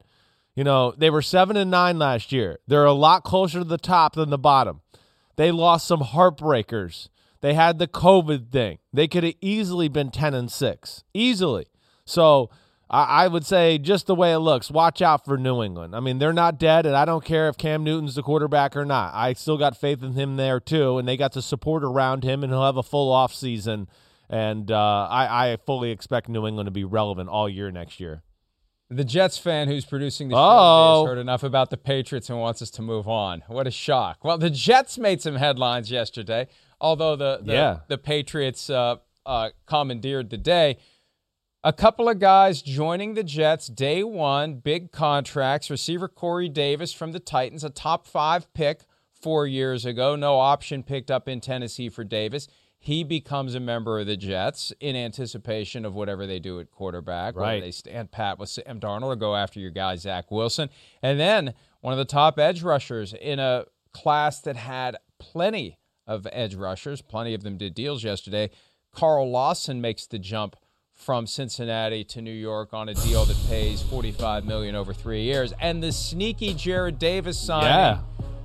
[0.55, 2.59] you know they were seven and nine last year.
[2.65, 4.79] They're a lot closer to the top than the bottom.
[5.35, 7.09] They lost some heartbreakers.
[7.41, 8.77] They had the COVID thing.
[8.93, 11.03] They could have easily been 10 and 6.
[11.13, 11.65] Easily.
[12.05, 12.51] So
[12.93, 15.95] I, I would say, just the way it looks, watch out for New England.
[15.95, 18.85] I mean, they're not dead, and I don't care if Cam Newton's the quarterback or
[18.85, 19.13] not.
[19.15, 22.43] I still got faith in him there, too, and they got the support around him,
[22.43, 23.87] and he'll have a full off season.
[24.29, 28.21] And uh, I, I fully expect New England to be relevant all year next year.
[28.89, 31.01] The Jets fan who's producing the show Oh.
[31.03, 33.41] has heard enough about the Patriots and wants us to move on.
[33.47, 34.23] What a shock!
[34.23, 36.47] Well, the Jets made some headlines yesterday,
[36.79, 37.77] although the the, Yeah.
[37.87, 40.77] the Patriots uh, uh, commandeered the day.
[41.65, 45.69] A couple of guys joining the Jets day one, big contracts.
[45.69, 48.81] Receiver Corey Davis from the Titans, a top five pick
[49.13, 52.49] four years ago, no option picked up in Tennessee for Davis.
[52.79, 57.37] He becomes a member of the Jets in anticipation of whatever they do at quarterback.
[57.37, 57.61] Right.
[57.61, 60.69] They stand pat with Sam Darnold or go after your guy, Zach Wilson.
[61.01, 66.27] And then one of the top edge rushers in a class that had plenty of
[66.33, 68.49] edge rushers, plenty of them did deals yesterday.
[68.91, 70.57] Carl Lawson makes the jump
[71.03, 75.53] from Cincinnati to New York on a deal that pays 45 million over 3 years
[75.59, 77.67] and the sneaky Jarrad Davis signing.
[77.67, 77.99] Yeah.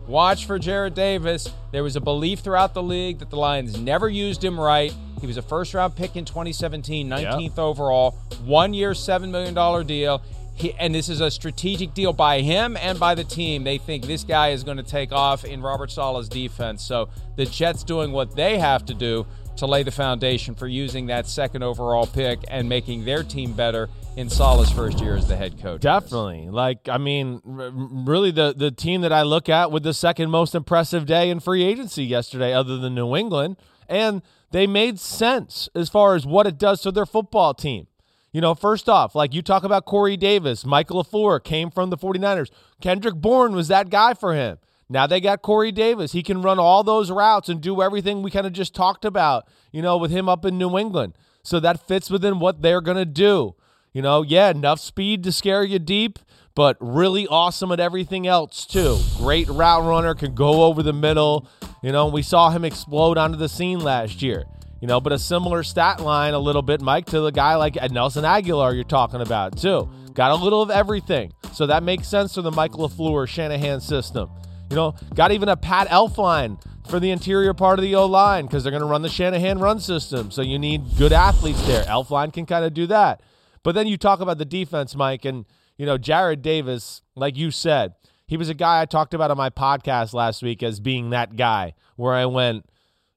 [0.09, 1.49] Watch for Jarrad Davis.
[1.71, 4.93] There was a belief throughout the league that the Lions never used him right.
[5.21, 8.13] He was a first round pick in 2017, 19th overall,
[8.45, 10.23] one year, $7 million deal.
[10.55, 13.63] He, and this is a strategic deal by him and by the team.
[13.63, 16.83] They think this guy is going to take off in Robert Saleh's defense.
[16.83, 19.27] So the Jets doing what they have to do
[19.59, 23.89] to lay the foundation for using that second overall pick and making their team better
[24.17, 25.81] in Saleh's first year as the head coach.
[25.81, 26.49] Definitely.
[26.49, 30.31] Like, I mean, r- really the, the team that I look at with the second
[30.31, 33.57] most impressive day in free agency yesterday, other than New England.
[33.89, 37.87] And they made sense as far as what it does to their football team.
[38.33, 41.97] You know, first off, like you talk about Corey Davis, Michael LaFleur came from the
[41.97, 42.51] 49ers.
[42.81, 44.59] Kendrick Bourne was that guy for him.
[44.89, 46.13] Now they got Corey Davis.
[46.13, 49.47] He can run all those routes and do everything we kind of just talked about,
[49.71, 51.15] you know, with him up in New England.
[51.43, 53.55] So that fits within what they're going to do.
[53.93, 56.19] You know, yeah, enough speed to scare you deep,
[56.55, 58.99] but really awesome at everything else too.
[59.17, 61.49] Great route runner, can go over the middle.
[61.83, 64.45] You know, we saw him explode onto the scene last year.
[64.81, 67.77] You know, but a similar stat line a little bit, Mike, to the guy like
[67.91, 69.89] Nelson Agholor you're talking about too.
[70.15, 71.33] Got a little of everything.
[71.53, 74.31] So that makes sense for the Michael LaFleur Shanahan system.
[74.71, 78.47] You know, got even a Pat Elflein for the interior part of the O line
[78.47, 80.31] because they're going to run the Shanahan run system.
[80.31, 81.85] So you need good athletes there.
[81.85, 83.23] Elflein can kind of do that.
[83.63, 85.45] But then you talk about the defense, Mike, and,
[85.77, 87.95] you know, Jarrad Davis, like you said,
[88.27, 91.37] he was a guy I talked about on my podcast last week as being that
[91.37, 92.67] guy where I went,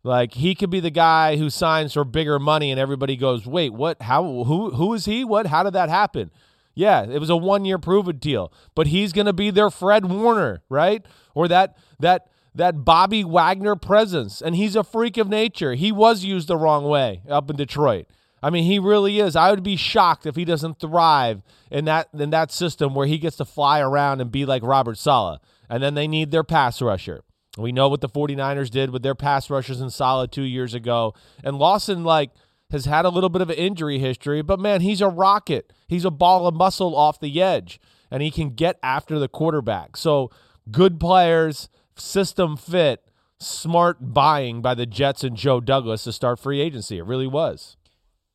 [0.04, 3.72] like he could be the guy who signs for bigger money and everybody goes, "Wait,
[3.72, 4.02] what?
[4.02, 5.24] How who who is he?
[5.24, 5.48] What?
[5.48, 6.32] How did that happen?"
[6.74, 9.70] Yeah, it was a one year prove it deal, but he's going to be their
[9.70, 11.06] Fred Warner, right?
[11.34, 15.74] Or that that that Bobby Wagner presence, and he's a freak of nature.
[15.74, 18.08] He was used the wrong way up in Detroit.
[18.44, 19.36] I mean, he really is.
[19.36, 23.18] I would be shocked if he doesn't thrive in that in that system where he
[23.18, 25.40] gets to fly around and be like Robert Saleh.
[25.70, 27.24] And then they need their pass rusher.
[27.58, 31.14] We know what the 49ers did with their pass rushers in Saleh 2 years ago.
[31.44, 32.32] And Lawson like
[32.72, 35.72] has had a little bit of an injury history, but man, he's a rocket.
[35.88, 39.96] He's a ball of muscle off the edge and he can get after the quarterback.
[39.98, 40.32] So,
[40.72, 43.04] good players, system fit,
[43.40, 46.98] smart buying by the Jets and Joe Douglas to start free agency.
[46.98, 47.78] It really was.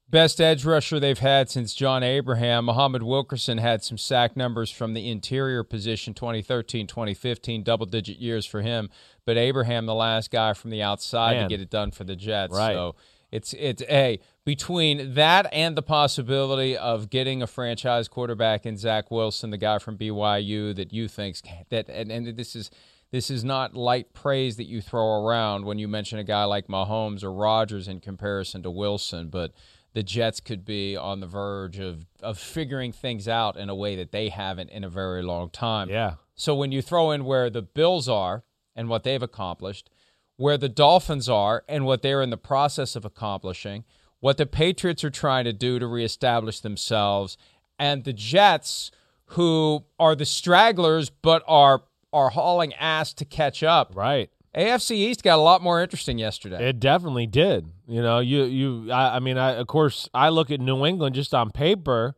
[0.09, 2.67] Best edge rusher they've had since John Abraham.
[2.67, 8.47] Muhammad Wilkerson had some sack numbers from the interior position 2013, 2015, double digit years
[8.47, 8.89] for him.
[9.25, 11.43] But Abraham, the last guy from the outside Man.
[11.43, 12.57] to get it done for the Jets.
[12.57, 12.75] Right.
[12.75, 12.95] So
[13.33, 19.11] it's it's a between that and the possibility of getting a franchise quarterback in Zach
[19.11, 21.37] Wilson, the guy from BYU that you think
[21.69, 22.71] that and, and this is
[23.11, 26.69] this is not light praise that you throw around when you mention a guy like
[26.69, 29.53] Mahomes or Rodgers in comparison to Wilson, but
[29.95, 33.97] the Jets could be on the verge of of figuring things out in a way
[33.97, 35.91] that they haven't in a very long time.
[35.91, 36.15] Yeah.
[36.37, 38.45] So when you throw in where the Bills are
[38.77, 39.91] and what they've accomplished,
[40.37, 43.85] where the Dolphins are and what they're in the process of accomplishing,
[44.27, 47.37] what the Patriots are trying to do to reestablish themselves,
[47.79, 48.91] and the Jets
[49.27, 53.93] who are the stragglers but are are hauling ass to catch up.
[53.95, 54.29] Right.
[54.53, 56.71] AFC East got a lot more interesting yesterday.
[56.71, 57.71] It definitely did.
[57.87, 61.15] You know, you you I, I mean, I of course I look at New England
[61.15, 62.17] just on paper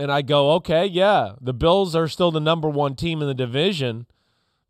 [0.00, 3.34] and I go, okay, yeah, the Bills are still the number 1 team in the
[3.34, 4.06] division,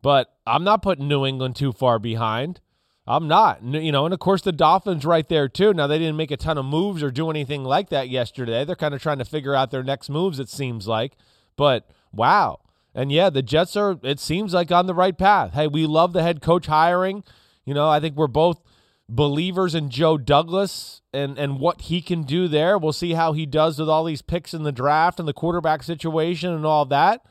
[0.03, 2.61] but I'm not putting New England too far behind.
[3.07, 3.63] I'm not.
[3.65, 5.75] You know, and of course the Dolphins right there too.
[5.75, 8.65] Now they didn't make a ton of moves or do anything like that yesterday.
[8.65, 11.13] They're kind of trying to figure out their next moves it seems like.
[11.57, 12.61] But wow,
[12.95, 15.55] and yeah, the Jets are, it seems like, on the right path.
[15.55, 17.25] Hey, we love the head coach hiring.
[17.65, 18.61] You know, I think we're both
[19.09, 22.77] believers in Joe Douglas and, and what he can do there.
[22.77, 25.83] We'll see how he does with all these picks in the draft and the quarterback
[25.83, 27.25] situation and all that.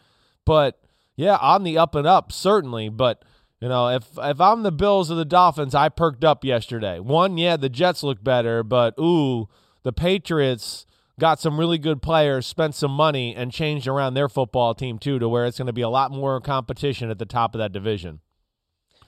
[0.46, 0.82] But
[1.16, 2.90] yeah, on the up and up, certainly.
[2.90, 3.24] But,
[3.62, 7.00] you know, if if I'm the Bills or the Dolphins, I perked up yesterday.
[7.00, 9.48] One, yeah, the Jets look better, but ooh,
[9.84, 10.88] the Patriots
[11.20, 15.20] got some really good players, spent some money, and changed around their football team too
[15.20, 17.72] to where it's going to be a lot more competition at the top of that
[17.72, 18.20] division.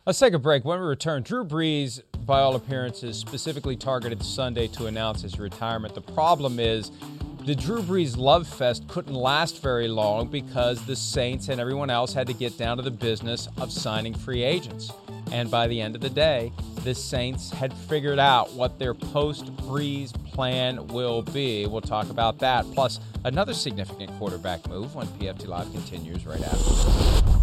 [0.06, 0.66] Let's take a break.
[0.66, 5.96] When we return, Drew Brees, by all appearances, specifically targeted Sunday to announce his retirement.
[5.96, 6.92] The problem is
[7.46, 12.14] the Drew Brees love fest couldn't last very long because the Saints and everyone else
[12.14, 14.92] had to get down to the business of signing free agents.
[15.32, 16.52] And by the end of the day,
[16.84, 21.66] the Saints had figured out what their post Brees plan will be.
[21.66, 27.43] We'll talk about that, plus another significant quarterback move when PFT Live continues right after.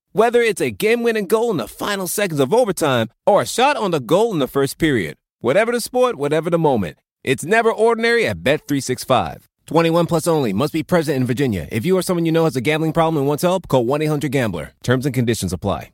[0.13, 3.91] Whether it's a game-winning goal in the final seconds of overtime or a shot on
[3.91, 5.15] the goal in the first period.
[5.39, 6.97] Whatever the sport, whatever the moment.
[7.23, 9.43] It's never ordinary at Bet365.
[9.67, 10.51] 21 plus only.
[10.51, 11.69] Must be present in Virginia.
[11.71, 14.73] If you or someone you know has a gambling problem and wants help, call 1-800-GAMBLER.
[14.83, 15.93] Terms and conditions apply.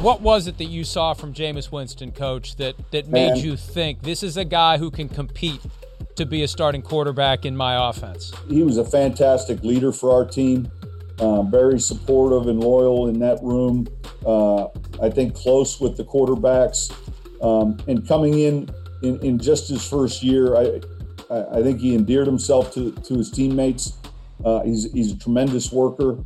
[0.00, 4.02] What was it that you saw from Jameis Winston, coach, that, that made you think
[4.02, 5.60] this is a guy who can compete
[6.16, 8.32] to be a starting quarterback in my offense?
[8.48, 10.70] He was a fantastic leader for our team.
[11.18, 13.86] Uh, very supportive and loyal in that room.
[14.26, 14.64] Uh,
[15.00, 16.90] I think close with the quarterbacks.
[17.42, 18.68] Um, and coming in,
[19.02, 20.80] in, in just his first year, I,
[21.30, 23.94] I think he endeared himself to, to his teammates.
[24.44, 26.18] Uh, he's, he's a tremendous worker,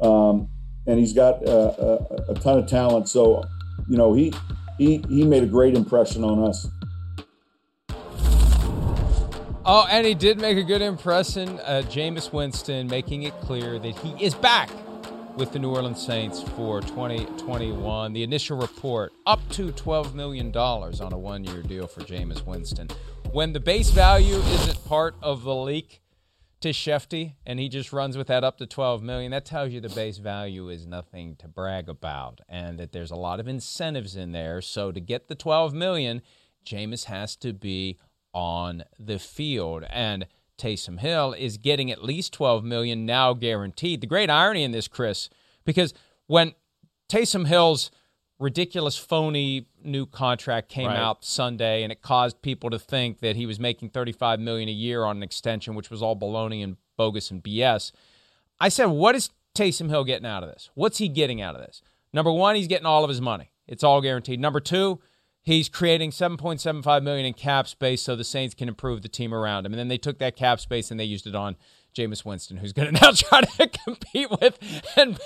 [0.00, 0.48] um,
[0.86, 3.08] and he's got uh, a, a, ton of talent.
[3.08, 3.42] So,
[3.88, 4.32] you know, he
[4.78, 6.68] he he made a great impression on us.
[9.68, 11.58] Oh, and he did make a good impression.
[11.58, 14.70] Uh, Jameis Winston making it clear that he is back
[15.36, 18.12] with the New Orleans Saints for 2021.
[18.12, 22.86] The initial report up to $12 million on a one year deal for Jameis Winston.
[23.32, 26.00] When the base value isn't part of the leak
[26.60, 29.80] to Schefty and he just runs with that up to 12 million, that tells you
[29.80, 34.14] the base value is nothing to brag about and that there's a lot of incentives
[34.14, 34.60] in there.
[34.60, 36.22] So to get the 12 million,
[36.64, 37.98] Jameis has to be
[38.36, 39.84] on the field.
[39.88, 40.26] And
[40.58, 44.02] Taysom Hill is getting at least 12 million now guaranteed.
[44.02, 45.30] The great irony in this, Chris,
[45.64, 45.94] because
[46.26, 46.52] when
[47.08, 47.90] Taysom Hill's
[48.38, 50.98] ridiculous phony new contract came Right.
[50.98, 54.72] out Sunday and it caused people to think that he was making 35 million a
[54.72, 57.92] year on an extension which was all baloney and bogus and BS.
[58.60, 60.68] I said, what is Taysom Hill getting out of this?
[60.74, 61.80] What's he getting out of this?
[62.12, 63.50] Number one, he's getting all of his money.
[63.66, 64.38] It's all guaranteed.
[64.40, 65.00] Number two,
[65.46, 69.64] he's creating 7.75 million in cap space so the Saints can improve the team around
[69.64, 69.72] him.
[69.72, 71.56] And then they took that cap space and they used it on
[71.94, 74.58] Jameis Winston, who's going to now try to compete with
[74.96, 75.18] and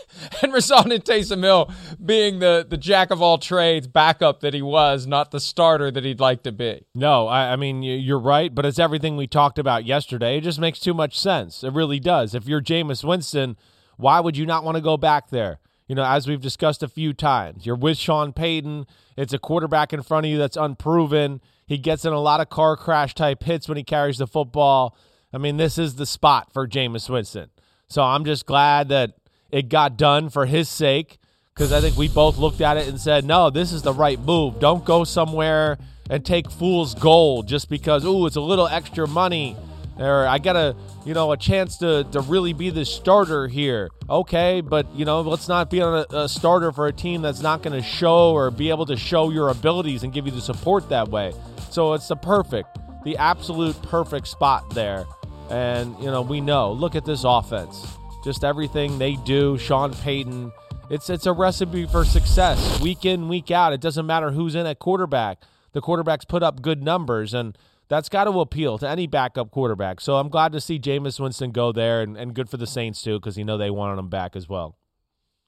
[0.43, 1.71] and result in Taysom Hill
[2.05, 6.05] being the the jack of all trades backup that he was, not the starter that
[6.05, 6.85] he'd like to be.
[6.95, 10.37] No, I, I mean you're right, but it's everything we talked about yesterday.
[10.37, 11.65] It just makes too much sense.
[11.65, 12.35] It really does.
[12.35, 13.57] If you're Jameis Winston,
[13.97, 15.59] why would you not want to go back there?
[15.91, 18.87] You know, as we've discussed a few times, you're with Sean Payton.
[19.17, 21.41] It's a quarterback in front of you that's unproven.
[21.67, 24.97] He gets in a lot of car crash type hits when he carries the football.
[25.33, 27.51] I mean, this is the spot for Jameis Winston.
[27.89, 29.15] So I'm just glad that
[29.51, 31.19] it got done for his sake
[31.57, 34.21] because I think we both looked at it and said, no, this is the right
[34.21, 34.61] move.
[34.61, 35.77] Don't go somewhere
[36.09, 39.57] and take fool's gold just because, ooh, it's a little extra money
[40.01, 40.75] or I got a,
[41.05, 43.91] you know, a chance to, to really be the starter here.
[44.09, 47.43] Okay, but, you know, let's not be on a, a starter for a team that's
[47.43, 50.41] not going to show or be able to show your abilities and give you the
[50.41, 51.33] support that way.
[51.71, 55.05] So it's the perfect, the absolute perfect spot there.
[55.51, 57.87] And, you know, we know, look at this offense.
[58.25, 60.53] Just everything they do, Sean Payton,
[60.91, 63.73] it's it's a recipe for success week in, week out.
[63.73, 65.39] It doesn't matter who's in at quarterback.
[65.73, 67.57] The quarterbacks put up good numbers, and
[67.91, 70.01] that's got to appeal to any backup quarterback.
[70.01, 73.03] So I'm glad to see Jameis Winston go there, and, and good for the Saints
[73.03, 74.79] too, because you know they wanted him back as well.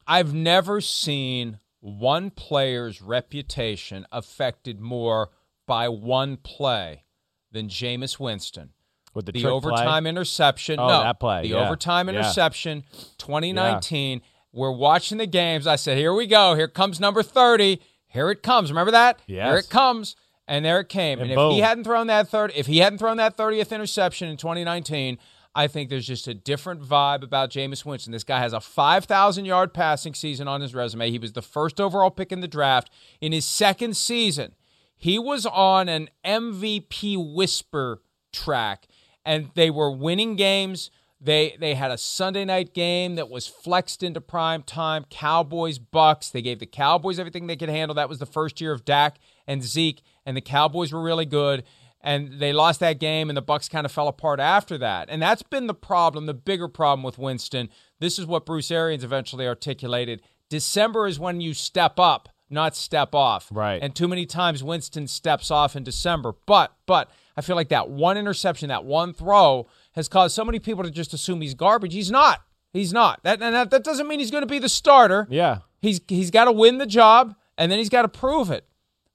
[0.06, 5.30] I've never seen one player's reputation affected more
[5.66, 7.04] by one play
[7.50, 8.70] than Jameis Winston.
[9.14, 10.08] With the, The overtime play.
[10.10, 10.80] interception.
[10.80, 11.64] Oh, no, that play, The yeah.
[11.66, 12.14] overtime Yeah.
[12.16, 12.84] interception,
[13.18, 14.22] 2019.
[14.52, 15.66] We're watching the games.
[15.66, 16.54] I said, here we go.
[16.54, 17.80] Here comes number 30.
[18.06, 18.70] Here it comes.
[18.70, 19.20] Remember that?
[19.26, 20.16] Here it comes.
[20.52, 21.18] And there it came.
[21.18, 24.28] And And, if he hadn't thrown that third, if he hadn't thrown that 30th interception
[24.28, 25.16] in 2019,
[25.54, 28.12] I think there's just a different vibe about Jameis Winston.
[28.12, 31.10] This guy has a 5,000 yard passing season on his resume.
[31.10, 32.90] He was the first overall pick in the draft.
[33.22, 34.54] In his second season,
[34.94, 38.88] he was on an MVP whisper track,
[39.24, 40.90] and they were winning games.
[41.18, 45.06] They they had a Sunday night game that was flexed into prime time.
[45.08, 46.30] Cowboys Bucs.
[46.30, 47.94] They gave the Cowboys everything they could handle.
[47.94, 51.64] That was the first year of Dak and Zeke, and the Cowboys were really good.
[52.04, 55.08] And they lost that game, and the Bucs kind of fell apart after that.
[55.08, 57.68] And that's been the problem, the bigger problem with Winston.
[58.00, 60.20] This is what Bruce Arians eventually articulated.
[60.48, 63.48] December is when you step up, not step off.
[63.50, 63.82] Right.
[63.82, 66.34] And too many times Winston steps off in December.
[66.46, 70.58] But but I feel like that one interception, that one throw has caused so many
[70.58, 71.94] people to just assume he's garbage.
[71.94, 72.42] He's not.
[72.72, 73.22] He's not.
[73.22, 75.26] That and that, that doesn't mean he's going to be the starter.
[75.30, 75.58] Yeah.
[75.80, 78.66] He's he's got to win the job and then he's got to prove it.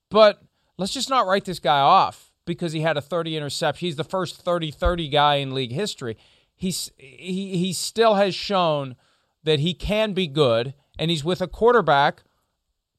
[0.10, 0.42] But
[0.78, 3.86] let's just not write this guy off because he had a 30 interception.
[3.86, 6.18] He's the first 30-30 guy in league history.
[6.56, 8.96] He's he he still has shown
[9.44, 12.24] that he can be good and he's with a quarterback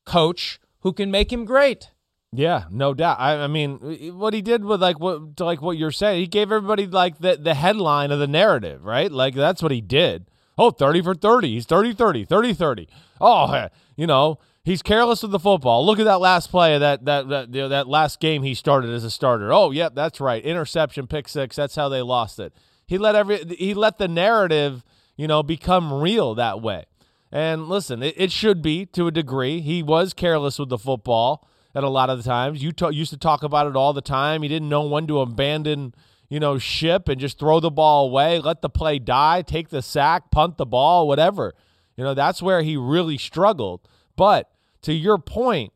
[0.05, 1.91] coach who can make him great.
[2.33, 3.19] Yeah, no doubt.
[3.19, 6.53] I, I mean, what he did with like what like what you're saying, he gave
[6.53, 9.11] everybody like the the headline of the narrative, right?
[9.11, 10.31] Like that's what he did.
[10.59, 11.49] Oh, 30 for 30.
[11.49, 12.89] He's 30 30, 30 30.
[13.21, 14.39] Oh, eh, you know,
[14.69, 15.85] he's careless with the football.
[15.85, 18.55] Look at that last play of that that that, you know, that last game he
[18.55, 19.53] started as a starter.
[19.53, 20.45] Oh, yep, that's right.
[20.45, 21.57] Interception, pick six.
[21.57, 22.53] That's how they lost it.
[22.87, 24.85] He let every he let the narrative,
[25.17, 26.85] you know, become real that way.
[27.33, 29.61] And listen, it, it should be to a degree.
[29.61, 32.63] He was careless with the football at a lot of the times.
[32.63, 34.43] You ta- used to talk about it all the time.
[34.43, 35.95] He didn't know when to abandon,
[36.31, 39.83] you know, ship and just throw the ball away, let the play die, take the
[39.83, 41.55] sack, punt the ball, whatever.
[41.97, 43.87] You know, that's where he really struggled.
[44.17, 44.51] But
[44.83, 45.73] to your point,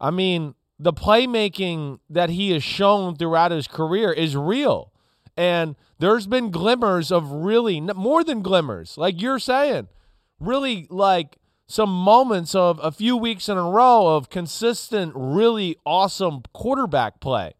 [0.00, 4.92] I mean, the playmaking that he has shown throughout his career is real.
[5.36, 9.88] And there's been glimmers of really more than glimmers, like you're saying,
[10.40, 16.42] really like some moments of a few weeks in a row of consistent, really awesome
[16.52, 17.52] quarterback play.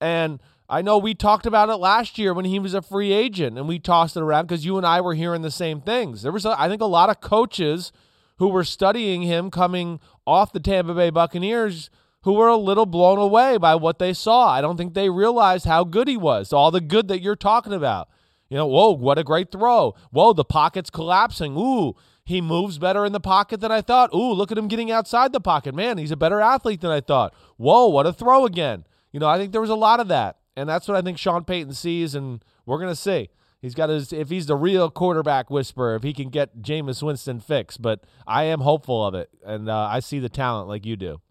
[0.00, 3.58] And I know we talked about it last year when he was a free agent
[3.58, 6.22] and we tossed it around because you and I were hearing the same things.
[6.22, 7.92] There was, I think, a lot of coaches
[8.38, 11.90] who were studying him coming off the Tampa Bay Buccaneers
[12.22, 14.48] who were a little blown away by what they saw.
[14.48, 17.72] I don't think they realized how good he was, all the good that you're talking
[17.74, 18.08] about.
[18.48, 19.94] You know, whoa, what a great throw.
[20.10, 21.56] Whoa, the pocket's collapsing.
[21.56, 24.14] Ooh, he moves better in the pocket than I thought.
[24.14, 25.74] Ooh, look at him getting outside the pocket.
[25.74, 27.34] Man, he's a better athlete than I thought.
[27.58, 28.84] Whoa, what a throw again.
[29.12, 30.38] You know, I think there was a lot of that.
[30.56, 33.28] And that's what I think Sean Payton sees, and we're going to see.
[33.64, 37.40] He's got his, if he's the real quarterback whisperer, if he can get Jameis Winston
[37.40, 37.80] fixed.
[37.80, 41.22] But I am hopeful of it, and uh, I see the talent like you do.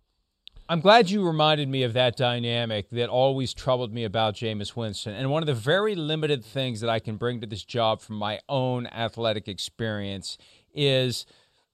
[0.67, 5.13] I'm glad you reminded me of that dynamic that always troubled me about Jameis Winston.
[5.13, 8.15] And one of the very limited things that I can bring to this job from
[8.15, 10.39] my own athletic experience
[10.73, 11.27] is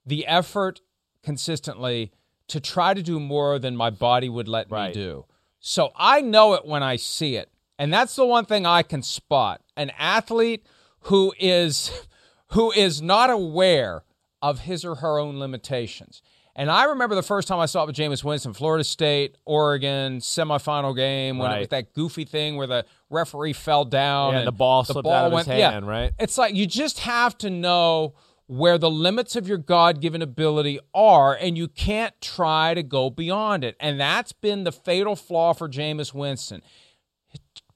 [0.06, 0.82] the effort
[1.24, 2.12] consistently
[2.50, 4.90] to try to do more than my body would let Right.
[4.90, 5.26] me do.
[5.62, 7.50] So I know it when I see it.
[7.80, 9.62] And that's the one thing I can spot.
[9.78, 10.66] An athlete
[11.04, 11.92] who is
[12.50, 14.04] who is not aware
[14.42, 16.22] of his or her own limitations.
[16.56, 20.20] And I remember the first time I saw it with Jameis Winston, Florida State, Oregon,
[20.20, 24.48] semifinal game, when it was that goofy thing where the referee fell down Yeah, and
[24.48, 25.90] the ball slipped out of his hand, yeah.
[25.90, 26.12] right?
[26.20, 28.14] It's like you just have to know
[28.48, 33.10] where the limits of your God given ability are, and you can't try to go
[33.10, 33.78] beyond it.
[33.80, 36.62] And that's been the fatal flaw for Jameis Winston.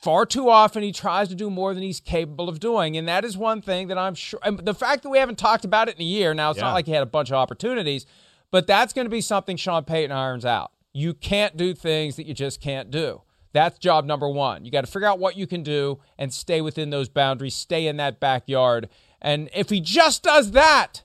[0.04, 2.98] Far too often, he tries to do more than he's capable of doing.
[2.98, 4.38] And that is one thing that I'm sure.
[4.44, 6.66] And the fact that we haven't talked about it in a year now, it's Yeah.
[6.66, 8.06] not like he had a bunch of opportunities,
[8.52, 10.72] but that's going to be something Sean Payton irons out.
[10.92, 13.22] You can't do things that you just can't do.
[13.54, 14.66] That's job number one.
[14.66, 17.88] You got to figure out what you can do and stay within those boundaries, stay
[17.88, 18.90] in that backyard.
[19.22, 21.04] And if he just does that,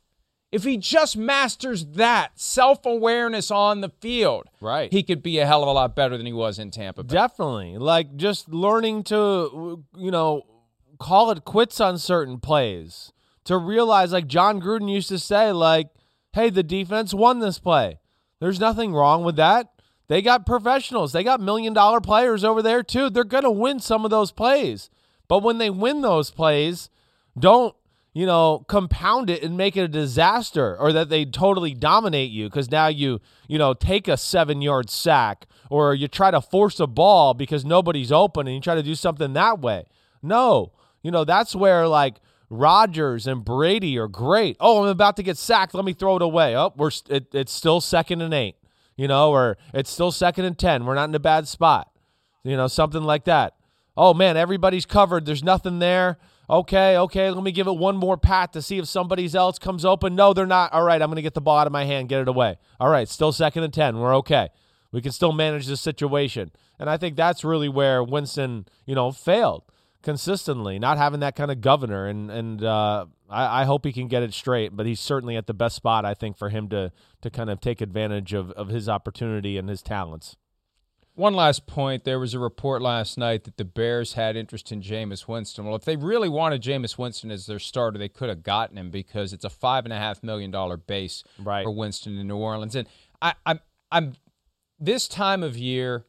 [0.51, 4.91] if he just masters that self awareness on the field, Right.
[4.93, 7.15] he could be a hell of a lot better than he was in Tampa Bay.
[7.15, 7.79] Definitely.
[7.79, 10.43] Like just learning to, you know,
[10.99, 13.13] call it quits on certain plays.
[13.45, 15.89] To realize, like Jon Gruden used to say, like,
[16.35, 17.99] hey, the defense won this play.
[18.41, 19.69] There's nothing wrong with that.
[20.09, 21.13] They got professionals.
[21.13, 23.09] They got million dollar players over there, too.
[23.11, 24.91] They're going to win some of those plays.
[25.29, 26.89] But when they win those plays,
[27.39, 27.75] don't,
[28.13, 32.47] you know, compound it and make it a disaster or that they totally dominate you
[32.47, 36.81] because now you, you know, take a seven yard sack or you try to force
[36.81, 39.85] a ball because nobody's open and you try to do something that way.
[40.23, 42.17] No, you know, that's where like
[42.51, 44.57] Rodgers and Brady are great.
[44.59, 45.75] Oh, I'm about to get sacked.
[45.75, 46.57] Let me throw it away.
[46.57, 48.57] Oh, we're it, it's still second and eight,
[48.97, 50.85] you know, or it's still second and 10.
[50.87, 51.91] We're not in a bad spot,
[52.43, 53.55] you know, something like that.
[53.97, 55.27] Oh man, everybody's covered.
[55.27, 56.19] There's nothing there.
[56.51, 59.85] Okay, okay, let me give it one more pat to see if somebody else comes
[59.85, 60.15] open.
[60.15, 60.73] No, they're not.
[60.73, 62.57] All right, I'm going to get the ball out of my hand, get it away.
[62.81, 63.99] All right, still second and 10.
[63.99, 64.49] We're okay.
[64.91, 66.51] We can still manage this situation.
[66.79, 69.65] And I think that's really where Winston, you know, failed
[70.03, 72.07] consistently, not having that kind of governor.
[72.07, 74.75] And and uh, I, I hope he can get it straight.
[74.75, 77.61] But he's certainly at the best spot, I think, for him to to kind of
[77.61, 80.37] take advantage of, of his opportunity and his talents.
[81.19, 82.05] One last point.
[82.05, 85.64] There was a report last night that the Bears had interest in Jameis Winston.
[85.64, 88.91] Well, if they really wanted Jameis Winston as their starter, they could have gotten him
[88.91, 91.64] because it's a five and a half million dollar base Right.
[91.64, 92.77] for Winston in New Orleans.
[92.77, 92.87] And
[93.21, 93.59] I, I'm,
[93.91, 94.14] I'm
[94.79, 96.07] this time of year,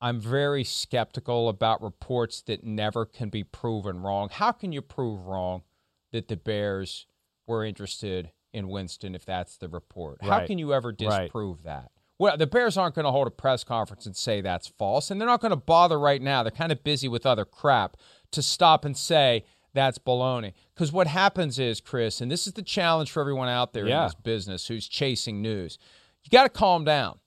[0.00, 4.28] I'm very skeptical about reports that never can be proven wrong.
[4.28, 5.62] How can you prove wrong
[6.10, 7.06] that the Bears
[7.46, 10.18] were interested in Winston if that's the report?
[10.22, 10.98] How can you ever Right.
[10.98, 11.92] disprove that?
[12.18, 15.20] Well, the Bears aren't going to hold a press conference and say that's false, and
[15.20, 16.42] they're not going to bother right now.
[16.42, 17.96] They're kind of busy with other crap
[18.32, 20.52] to stop and say that's baloney.
[20.74, 24.00] Because what happens is, Chris, and this is the challenge for everyone out there Yeah.
[24.00, 25.78] in this business who's chasing news,
[26.24, 27.20] you got to calm down.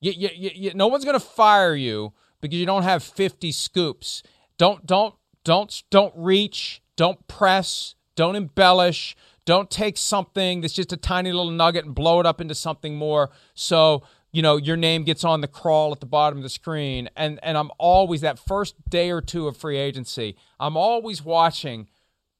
[0.00, 4.22] You, you, you, no one's going to fire you because you don't have 50 scoops.
[4.58, 6.82] Don't don't don't don't reach.
[6.96, 7.94] Don't press.
[8.14, 9.16] Don't embellish.
[9.44, 12.96] Don't take something that's just a tiny little nugget and blow it up into something
[12.96, 13.30] more.
[13.54, 14.02] So
[14.32, 17.08] you know your name gets on the crawl at the bottom of the screen.
[17.16, 20.36] And and I'm always that first day or two of free agency.
[20.60, 21.88] I'm always watching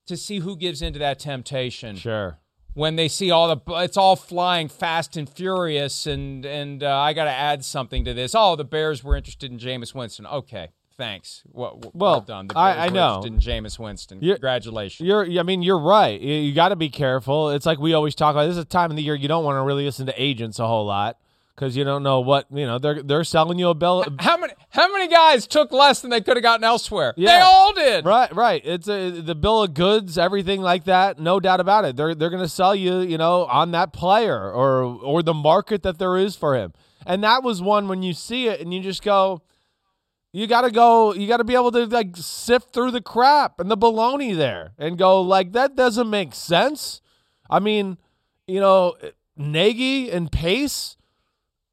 [0.07, 2.39] to see who gives into that temptation Sure.
[2.75, 7.13] when they see all the it's all flying fast and furious and and uh, I
[7.13, 8.35] got to add something to this.
[8.35, 10.27] Oh, the Bears were interested in Jameis Winston.
[10.27, 11.43] Okay, thanks.
[11.51, 12.47] Well, well, Well, done.
[12.49, 13.23] The I- I know.
[13.25, 14.19] in Jameis Winston.
[14.21, 15.07] You're- Congratulations.
[15.07, 16.21] You're, I mean, you're right.
[16.21, 17.51] You, you got to be careful.
[17.51, 18.45] It's like we always talk about.
[18.45, 20.59] This is a time of the year you don't want to really listen to agents
[20.59, 21.17] a whole lot
[21.57, 22.79] because you don't know what you know.
[22.79, 24.05] They're they're selling you a bill.
[24.21, 27.15] how many How many guys took less than they could have gotten elsewhere?
[27.17, 27.39] Yeah.
[27.39, 28.05] They all did.
[28.05, 28.61] Right, right.
[28.65, 31.19] It's a, the bill of goods, everything like that.
[31.19, 31.97] No doubt about it.
[31.97, 35.83] They're they're going to sell you, you know, on that player or or the market
[35.83, 36.75] that there is for him.
[37.07, 39.43] And that was one when you see it and you just go,
[40.33, 41.15] you got to go.
[41.15, 44.73] You got to be able to like sift through the crap and the baloney there
[44.77, 47.01] and go like that doesn't make sense.
[47.49, 47.97] I mean,
[48.47, 48.97] you know,
[49.37, 50.97] Nagy and Pace.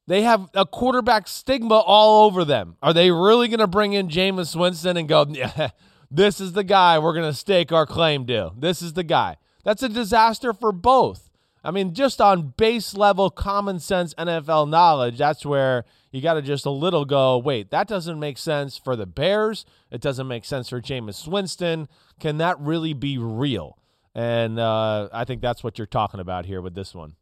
[0.06, 2.76] They have a quarterback stigma all over them.
[2.82, 5.70] Are they really going to bring in Jameis Winston and go, yeah,
[6.10, 8.52] this is the guy we're going to stake our claim to?
[8.56, 9.36] This is the guy.
[9.64, 11.30] That's a disaster for both.
[11.66, 16.42] I mean, just on base level common sense NFL knowledge, that's where you got to
[16.42, 19.64] just a little go, wait, that doesn't make sense for the Bears.
[19.90, 21.88] It doesn't make sense for Jameis Winston.
[22.20, 23.78] Can that really be real?
[24.14, 27.16] And uh, I think that's what you're talking about here with this one.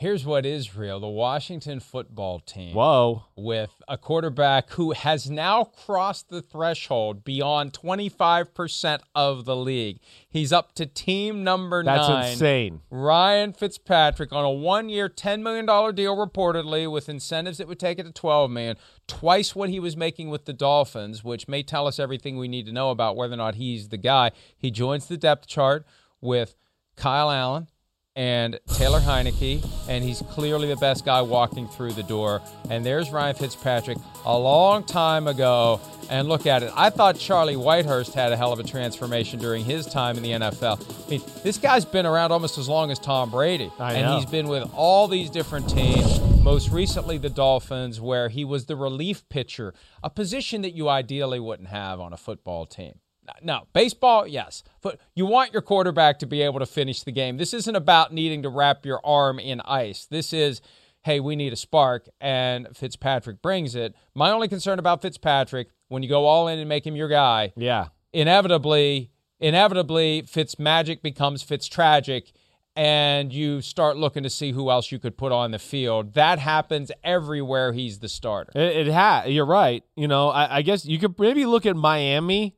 [0.00, 2.74] Here's what is real the Washington football team.
[2.74, 3.24] Whoa.
[3.36, 10.00] with a quarterback who has now crossed the threshold beyond 25% of the league.
[10.26, 12.30] He's up to team number That's nine.
[12.32, 12.80] insane.
[12.88, 18.04] Ryan Fitzpatrick on a one-year, $10 million deal reportedly with incentives that would take it
[18.04, 18.76] to 12 million,
[19.06, 22.64] twice what he was making with the Dolphins, which may tell us everything we need
[22.64, 24.30] to know about whether or not he's the guy.
[24.56, 25.84] He joins the depth chart
[26.22, 26.56] with
[26.96, 27.68] Kyle Allen,
[28.16, 32.42] and Taylor Heinicke, and he's clearly the best guy walking through the door.
[32.68, 35.80] And there's Ryan Fitzpatrick a long time ago.
[36.10, 36.72] And look at it.
[36.74, 40.32] I thought Charlie Whitehurst had a hell of a transformation during his time in the
[40.32, 41.06] NFL.
[41.06, 43.70] I mean, this guy's been around almost as long as Tom Brady.
[43.78, 44.16] I and know.
[44.16, 46.18] he's been with all these different teams.
[46.42, 51.38] Most recently, the Dolphins, where he was the relief pitcher, a position that you ideally
[51.38, 52.94] wouldn't have on a football team.
[53.42, 54.62] No, baseball, yes.
[54.82, 57.36] But you want your quarterback to be able to finish the game.
[57.36, 60.06] This isn't about needing to wrap your arm in ice.
[60.06, 60.60] This is,
[61.02, 63.94] hey, we need a spark, and Fitzpatrick brings it.
[64.14, 67.52] My only concern about Fitzpatrick, when you go all in and make him your guy,
[67.56, 67.88] Yeah.
[68.12, 69.10] inevitably,
[69.40, 72.32] inevitably, Fitz magic becomes Fitz tragic,
[72.76, 76.14] and you start looking to see who else you could put on the field.
[76.14, 78.52] That happens everywhere he's the starter.
[78.54, 79.82] It, it ha You're right.
[79.96, 82.56] You know, I, I guess you could maybe look at Miami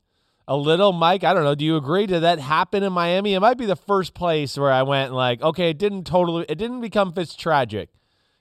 [0.48, 1.24] a little, Mike.
[1.24, 1.54] I don't know.
[1.54, 2.06] Do you agree?
[2.06, 3.34] Did that happen in Miami?
[3.34, 6.56] It might be the first place where I went like, okay, it didn't totally, it
[6.56, 7.90] didn't become Fitz tragic.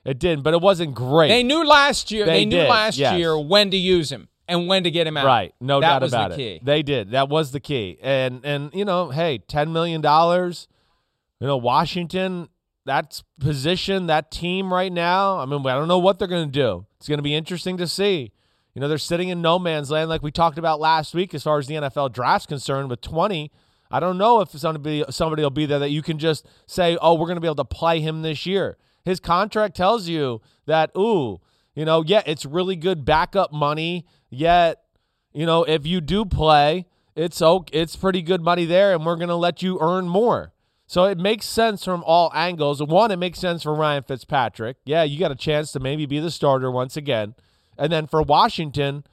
[0.04, 1.28] It didn't, but it wasn't great.
[1.28, 2.26] They knew last year.
[2.26, 3.18] They, They knew did, last yes.
[3.18, 5.26] year when to use him and when to get him out.
[5.26, 6.66] Right, no that doubt was about the it.
[6.66, 7.12] They did.
[7.12, 8.00] That was the key.
[8.02, 10.68] And and you know, hey, ten million dollars.
[11.40, 12.50] You know, Washington.
[12.84, 15.38] That's position, that team right now.
[15.38, 16.88] I mean, I don't know what they're going to do.
[16.98, 18.32] It's going to be interesting to see.
[18.74, 21.44] You know, they're sitting in no man's land, like we talked about last week, as
[21.44, 22.90] far as the NFL draft's concerned.
[22.90, 23.52] With twenty,
[23.90, 27.16] I don't know if somebody somebody will be there that you can just say, "Oh,
[27.16, 30.92] we're going to be able to play him this year." His contract tells you that,
[30.96, 31.42] ooh,
[31.74, 34.06] you know, yeah, it's really good backup money.
[34.30, 34.82] Yet,
[35.34, 39.16] you know, if you do play, it's okay, it's pretty good money there, and we're
[39.16, 40.54] going to let you earn more.
[40.86, 42.84] So it makes sense from all angles.
[42.84, 44.78] One, it makes sense for Ryan Fitzpatrick.
[44.84, 47.34] Yeah, you got a chance to maybe be the starter once again.
[47.82, 49.04] And then for Washington,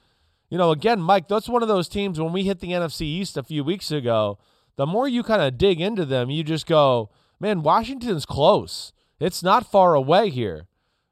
[0.51, 3.35] you know, again, Mike, that's one of those teams when we hit the NFC East
[3.35, 4.37] a few weeks ago,
[4.75, 7.09] the more you kind of dig into them, you just go,
[7.39, 8.93] man, Washington's close.
[9.19, 10.67] It's not far away here.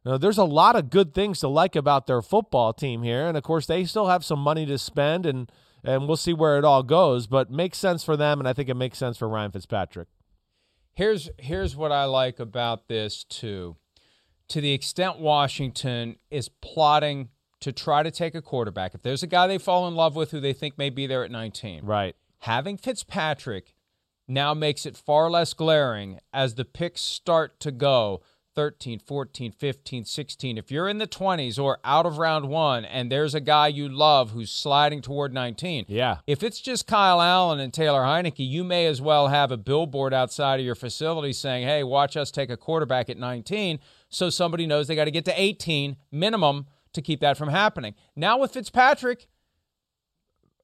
[0.05, 3.27] Know, there's a lot of good things to like about their football team here.
[3.27, 5.51] And of course, they still have some money to spend, and,
[5.83, 7.25] and we'll see where it all goes.
[7.25, 10.07] But makes sense for them, and I think it makes sense for Ryan Fitzpatrick.
[10.93, 13.77] Here's here's what I like about this too.
[14.49, 17.29] To the extent Washington is plotting
[17.67, 20.31] to try to take a quarterback, if there's a guy they fall in love with
[20.31, 22.15] who they think may be there at 19, Right.
[22.39, 23.73] having Fitzpatrick
[24.27, 28.21] now makes it far less glaring as the picks start to go
[28.55, 30.57] 13, 14, 15, 16.
[30.57, 33.87] If you're in the 20s or out of round one and there's a guy you
[33.87, 36.17] love who's sliding toward 19, Yeah.
[36.25, 40.11] if it's just Kyle Allen and Taylor Heinicke, you may as well have a billboard
[40.13, 44.65] outside of your facility saying, hey, watch us take a quarterback at 19 so somebody
[44.65, 46.65] knows they got to get to 18 minimum
[46.97, 47.95] to keep that from happening.
[48.15, 49.27] Now with Fitzpatrick,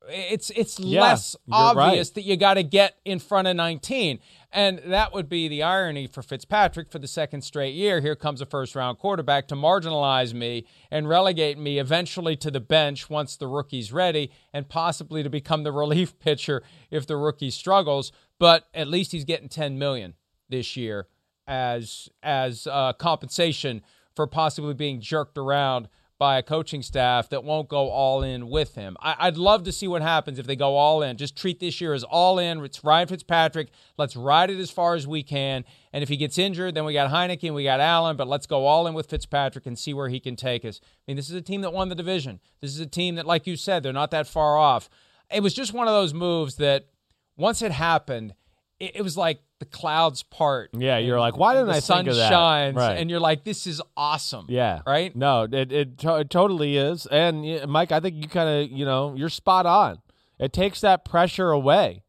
[0.09, 2.15] it's it's Yeah, less obvious right.
[2.15, 4.19] that you got to get in front of 19.
[4.51, 8.01] And that would be the irony for Fitzpatrick for the second straight year.
[8.01, 12.59] Here comes a first round quarterback to marginalize me and relegate me eventually to the
[12.59, 17.49] bench once the rookie's ready and possibly to become the relief pitcher if the rookie
[17.49, 18.11] struggles.
[18.39, 20.15] But at least he's getting 10 million
[20.49, 21.07] this year
[21.47, 23.81] as as uh, compensation
[24.15, 25.87] for possibly being jerked around
[26.19, 28.95] by a coaching staff that won't go all in with him.
[28.99, 31.17] I, would love to see what happens if they go all in.
[31.17, 32.63] Just treat this year as all in.
[32.63, 33.69] It's Ryan Fitzpatrick.
[33.97, 35.65] Let's ride it as far as we can.
[35.91, 38.65] And if he gets injured, then we got Heinicke, we got Allen, but let's go
[38.65, 40.79] all in with Fitzpatrick and see where he can take us.
[40.83, 42.39] I mean, this is a team that won the division.
[42.61, 44.89] This is a team that, like you said, they're not that far off.
[45.31, 46.87] It was just one of those moves that
[47.35, 48.35] once it happened,
[48.79, 50.69] it, it was like the clouds part.
[50.73, 52.29] Yeah, you're like, why didn't the I sun think of that?
[52.29, 52.97] shines, Right.
[52.97, 54.45] and you're like, this is awesome.
[54.49, 54.81] Yeah.
[54.85, 55.15] right.
[55.15, 57.05] No, it it, to- it totally is.
[57.07, 59.99] And Mike, I think you kind of, you know, you're spot on.
[60.39, 62.03] It takes that pressure away.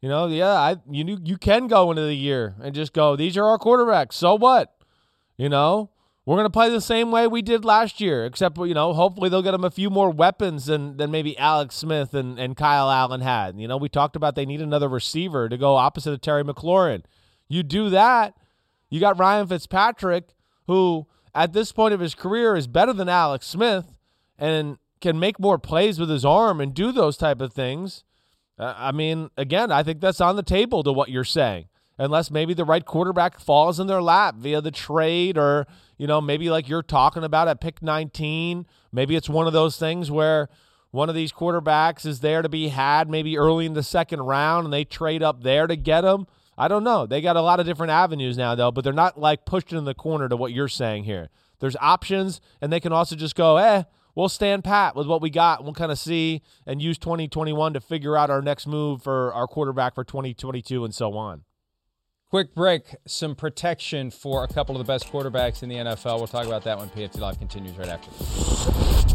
[0.00, 3.36] You know, yeah, I you you can go into the year and just go, these
[3.36, 4.12] are our quarterbacks.
[4.14, 4.74] So what?
[5.36, 5.90] You know,
[6.26, 9.42] we're gonna play the same way we did last year, except you know, hopefully they'll
[9.42, 13.20] get them a few more weapons than than maybe Alex Smith and, and Kyle Allen
[13.20, 13.58] had.
[13.58, 17.04] You know, we talked about they need another receiver to go opposite of Terry McLaurin.
[17.48, 18.34] You do that,
[18.90, 20.34] you got Ryan Fitzpatrick,
[20.66, 23.96] who at this point of his career is better than Alex Smith
[24.36, 28.02] and can make more plays with his arm and do those type of things.
[28.58, 31.66] Uh, I mean, again, I think that's on the table to what you're saying.
[31.98, 35.66] Unless maybe the right quarterback falls in their lap via the trade or,
[35.96, 38.66] you know, maybe like you're talking about at pick 19.
[38.92, 40.48] Maybe it's one of those things where
[40.90, 44.64] one of these quarterbacks is there to be had maybe early in the second round
[44.64, 46.26] and they trade up there to get him.
[46.58, 47.06] I don't know.
[47.06, 49.84] They got a lot of different avenues now, though, but they're not like pushed in
[49.84, 51.28] the corner to what you're saying here.
[51.60, 53.84] There's options, and they can also just go, eh,
[54.14, 55.64] we'll stand pat with what we got.
[55.64, 59.46] We'll kind of see and use 2021 to figure out our next move for our
[59.46, 61.44] quarterback for 2022 and so on.
[62.30, 62.96] Quick break.
[63.06, 66.18] Some protection for a couple of the best quarterbacks in the NFL.
[66.18, 68.10] We'll talk about that when PFT Live continues right after.
[68.10, 69.06] this.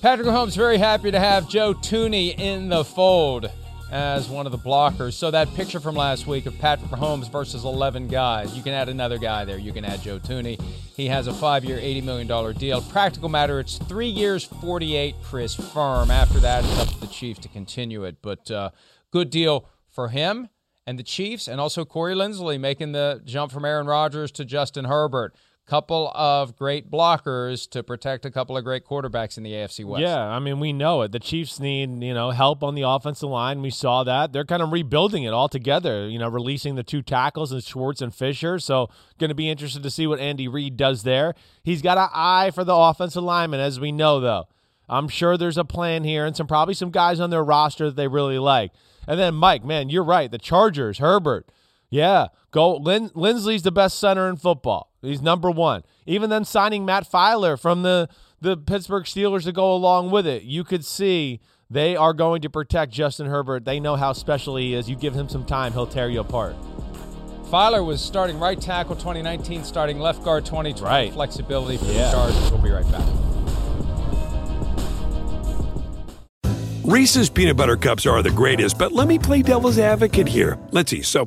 [0.00, 3.50] Patrick Mahomes very happy to have Joe Thuney in the fold
[3.96, 5.14] as one of the blockers.
[5.14, 8.90] So that picture from last week of Patrick Mahomes versus 11 guys, you can add
[8.90, 9.56] another guy there.
[9.56, 10.60] You can add Joe Thuney.
[10.94, 12.82] He has a five-year, $80 million deal.
[12.82, 16.10] Practical matter, it's three years, 48 Chris Firm.
[16.10, 18.18] After that, it's up to the Chiefs to continue it.
[18.20, 18.70] But uh,
[19.12, 20.50] good deal for him
[20.86, 24.84] and the Chiefs, and also Corey Linsley making the jump from Aaron Rodgers to Justin
[24.84, 25.34] Herbert.
[25.66, 30.00] Couple of great blockers to protect a couple of great quarterbacks in the AFC West.
[30.00, 31.10] Yeah, I mean, we know it.
[31.10, 33.62] The Chiefs need, you know, help on the offensive line.
[33.62, 34.32] We saw that.
[34.32, 38.00] They're kind of rebuilding it all together, you know, releasing the two tackles and Schwartz
[38.00, 38.60] and Fisher.
[38.60, 41.34] So, going to be interested to see what Andy Reid does there.
[41.64, 44.46] He's got an eye for the offensive lineman, as we know, though.
[44.88, 47.96] I'm sure there's a plan here and some probably some guys on their roster that
[47.96, 48.70] they really like.
[49.08, 50.30] And then, Mike, man, you're right.
[50.30, 51.50] The Chargers, Herbert.
[51.96, 52.76] Yeah, go.
[52.76, 54.92] Lin- Linsley's the best center in football.
[55.00, 55.82] He's number one.
[56.04, 60.42] Even then, signing Matt Feiler from the the Pittsburgh Steelers to go along with it,
[60.42, 61.40] you could see
[61.70, 63.64] they are going to protect Justin Herbert.
[63.64, 64.90] They know how special he is.
[64.90, 66.54] You give him some time, he'll tear you apart.
[67.50, 70.84] Feiler was starting right tackle 2019, starting left guard 2020.
[70.84, 71.12] Right.
[71.14, 72.10] Flexibility for Yeah.
[72.10, 72.50] the Chargers.
[72.50, 73.06] We'll be right back.
[76.84, 80.56] Reese's peanut butter cups are the greatest, but let me play devil's advocate here.
[80.70, 81.02] Let's see.
[81.02, 81.26] So,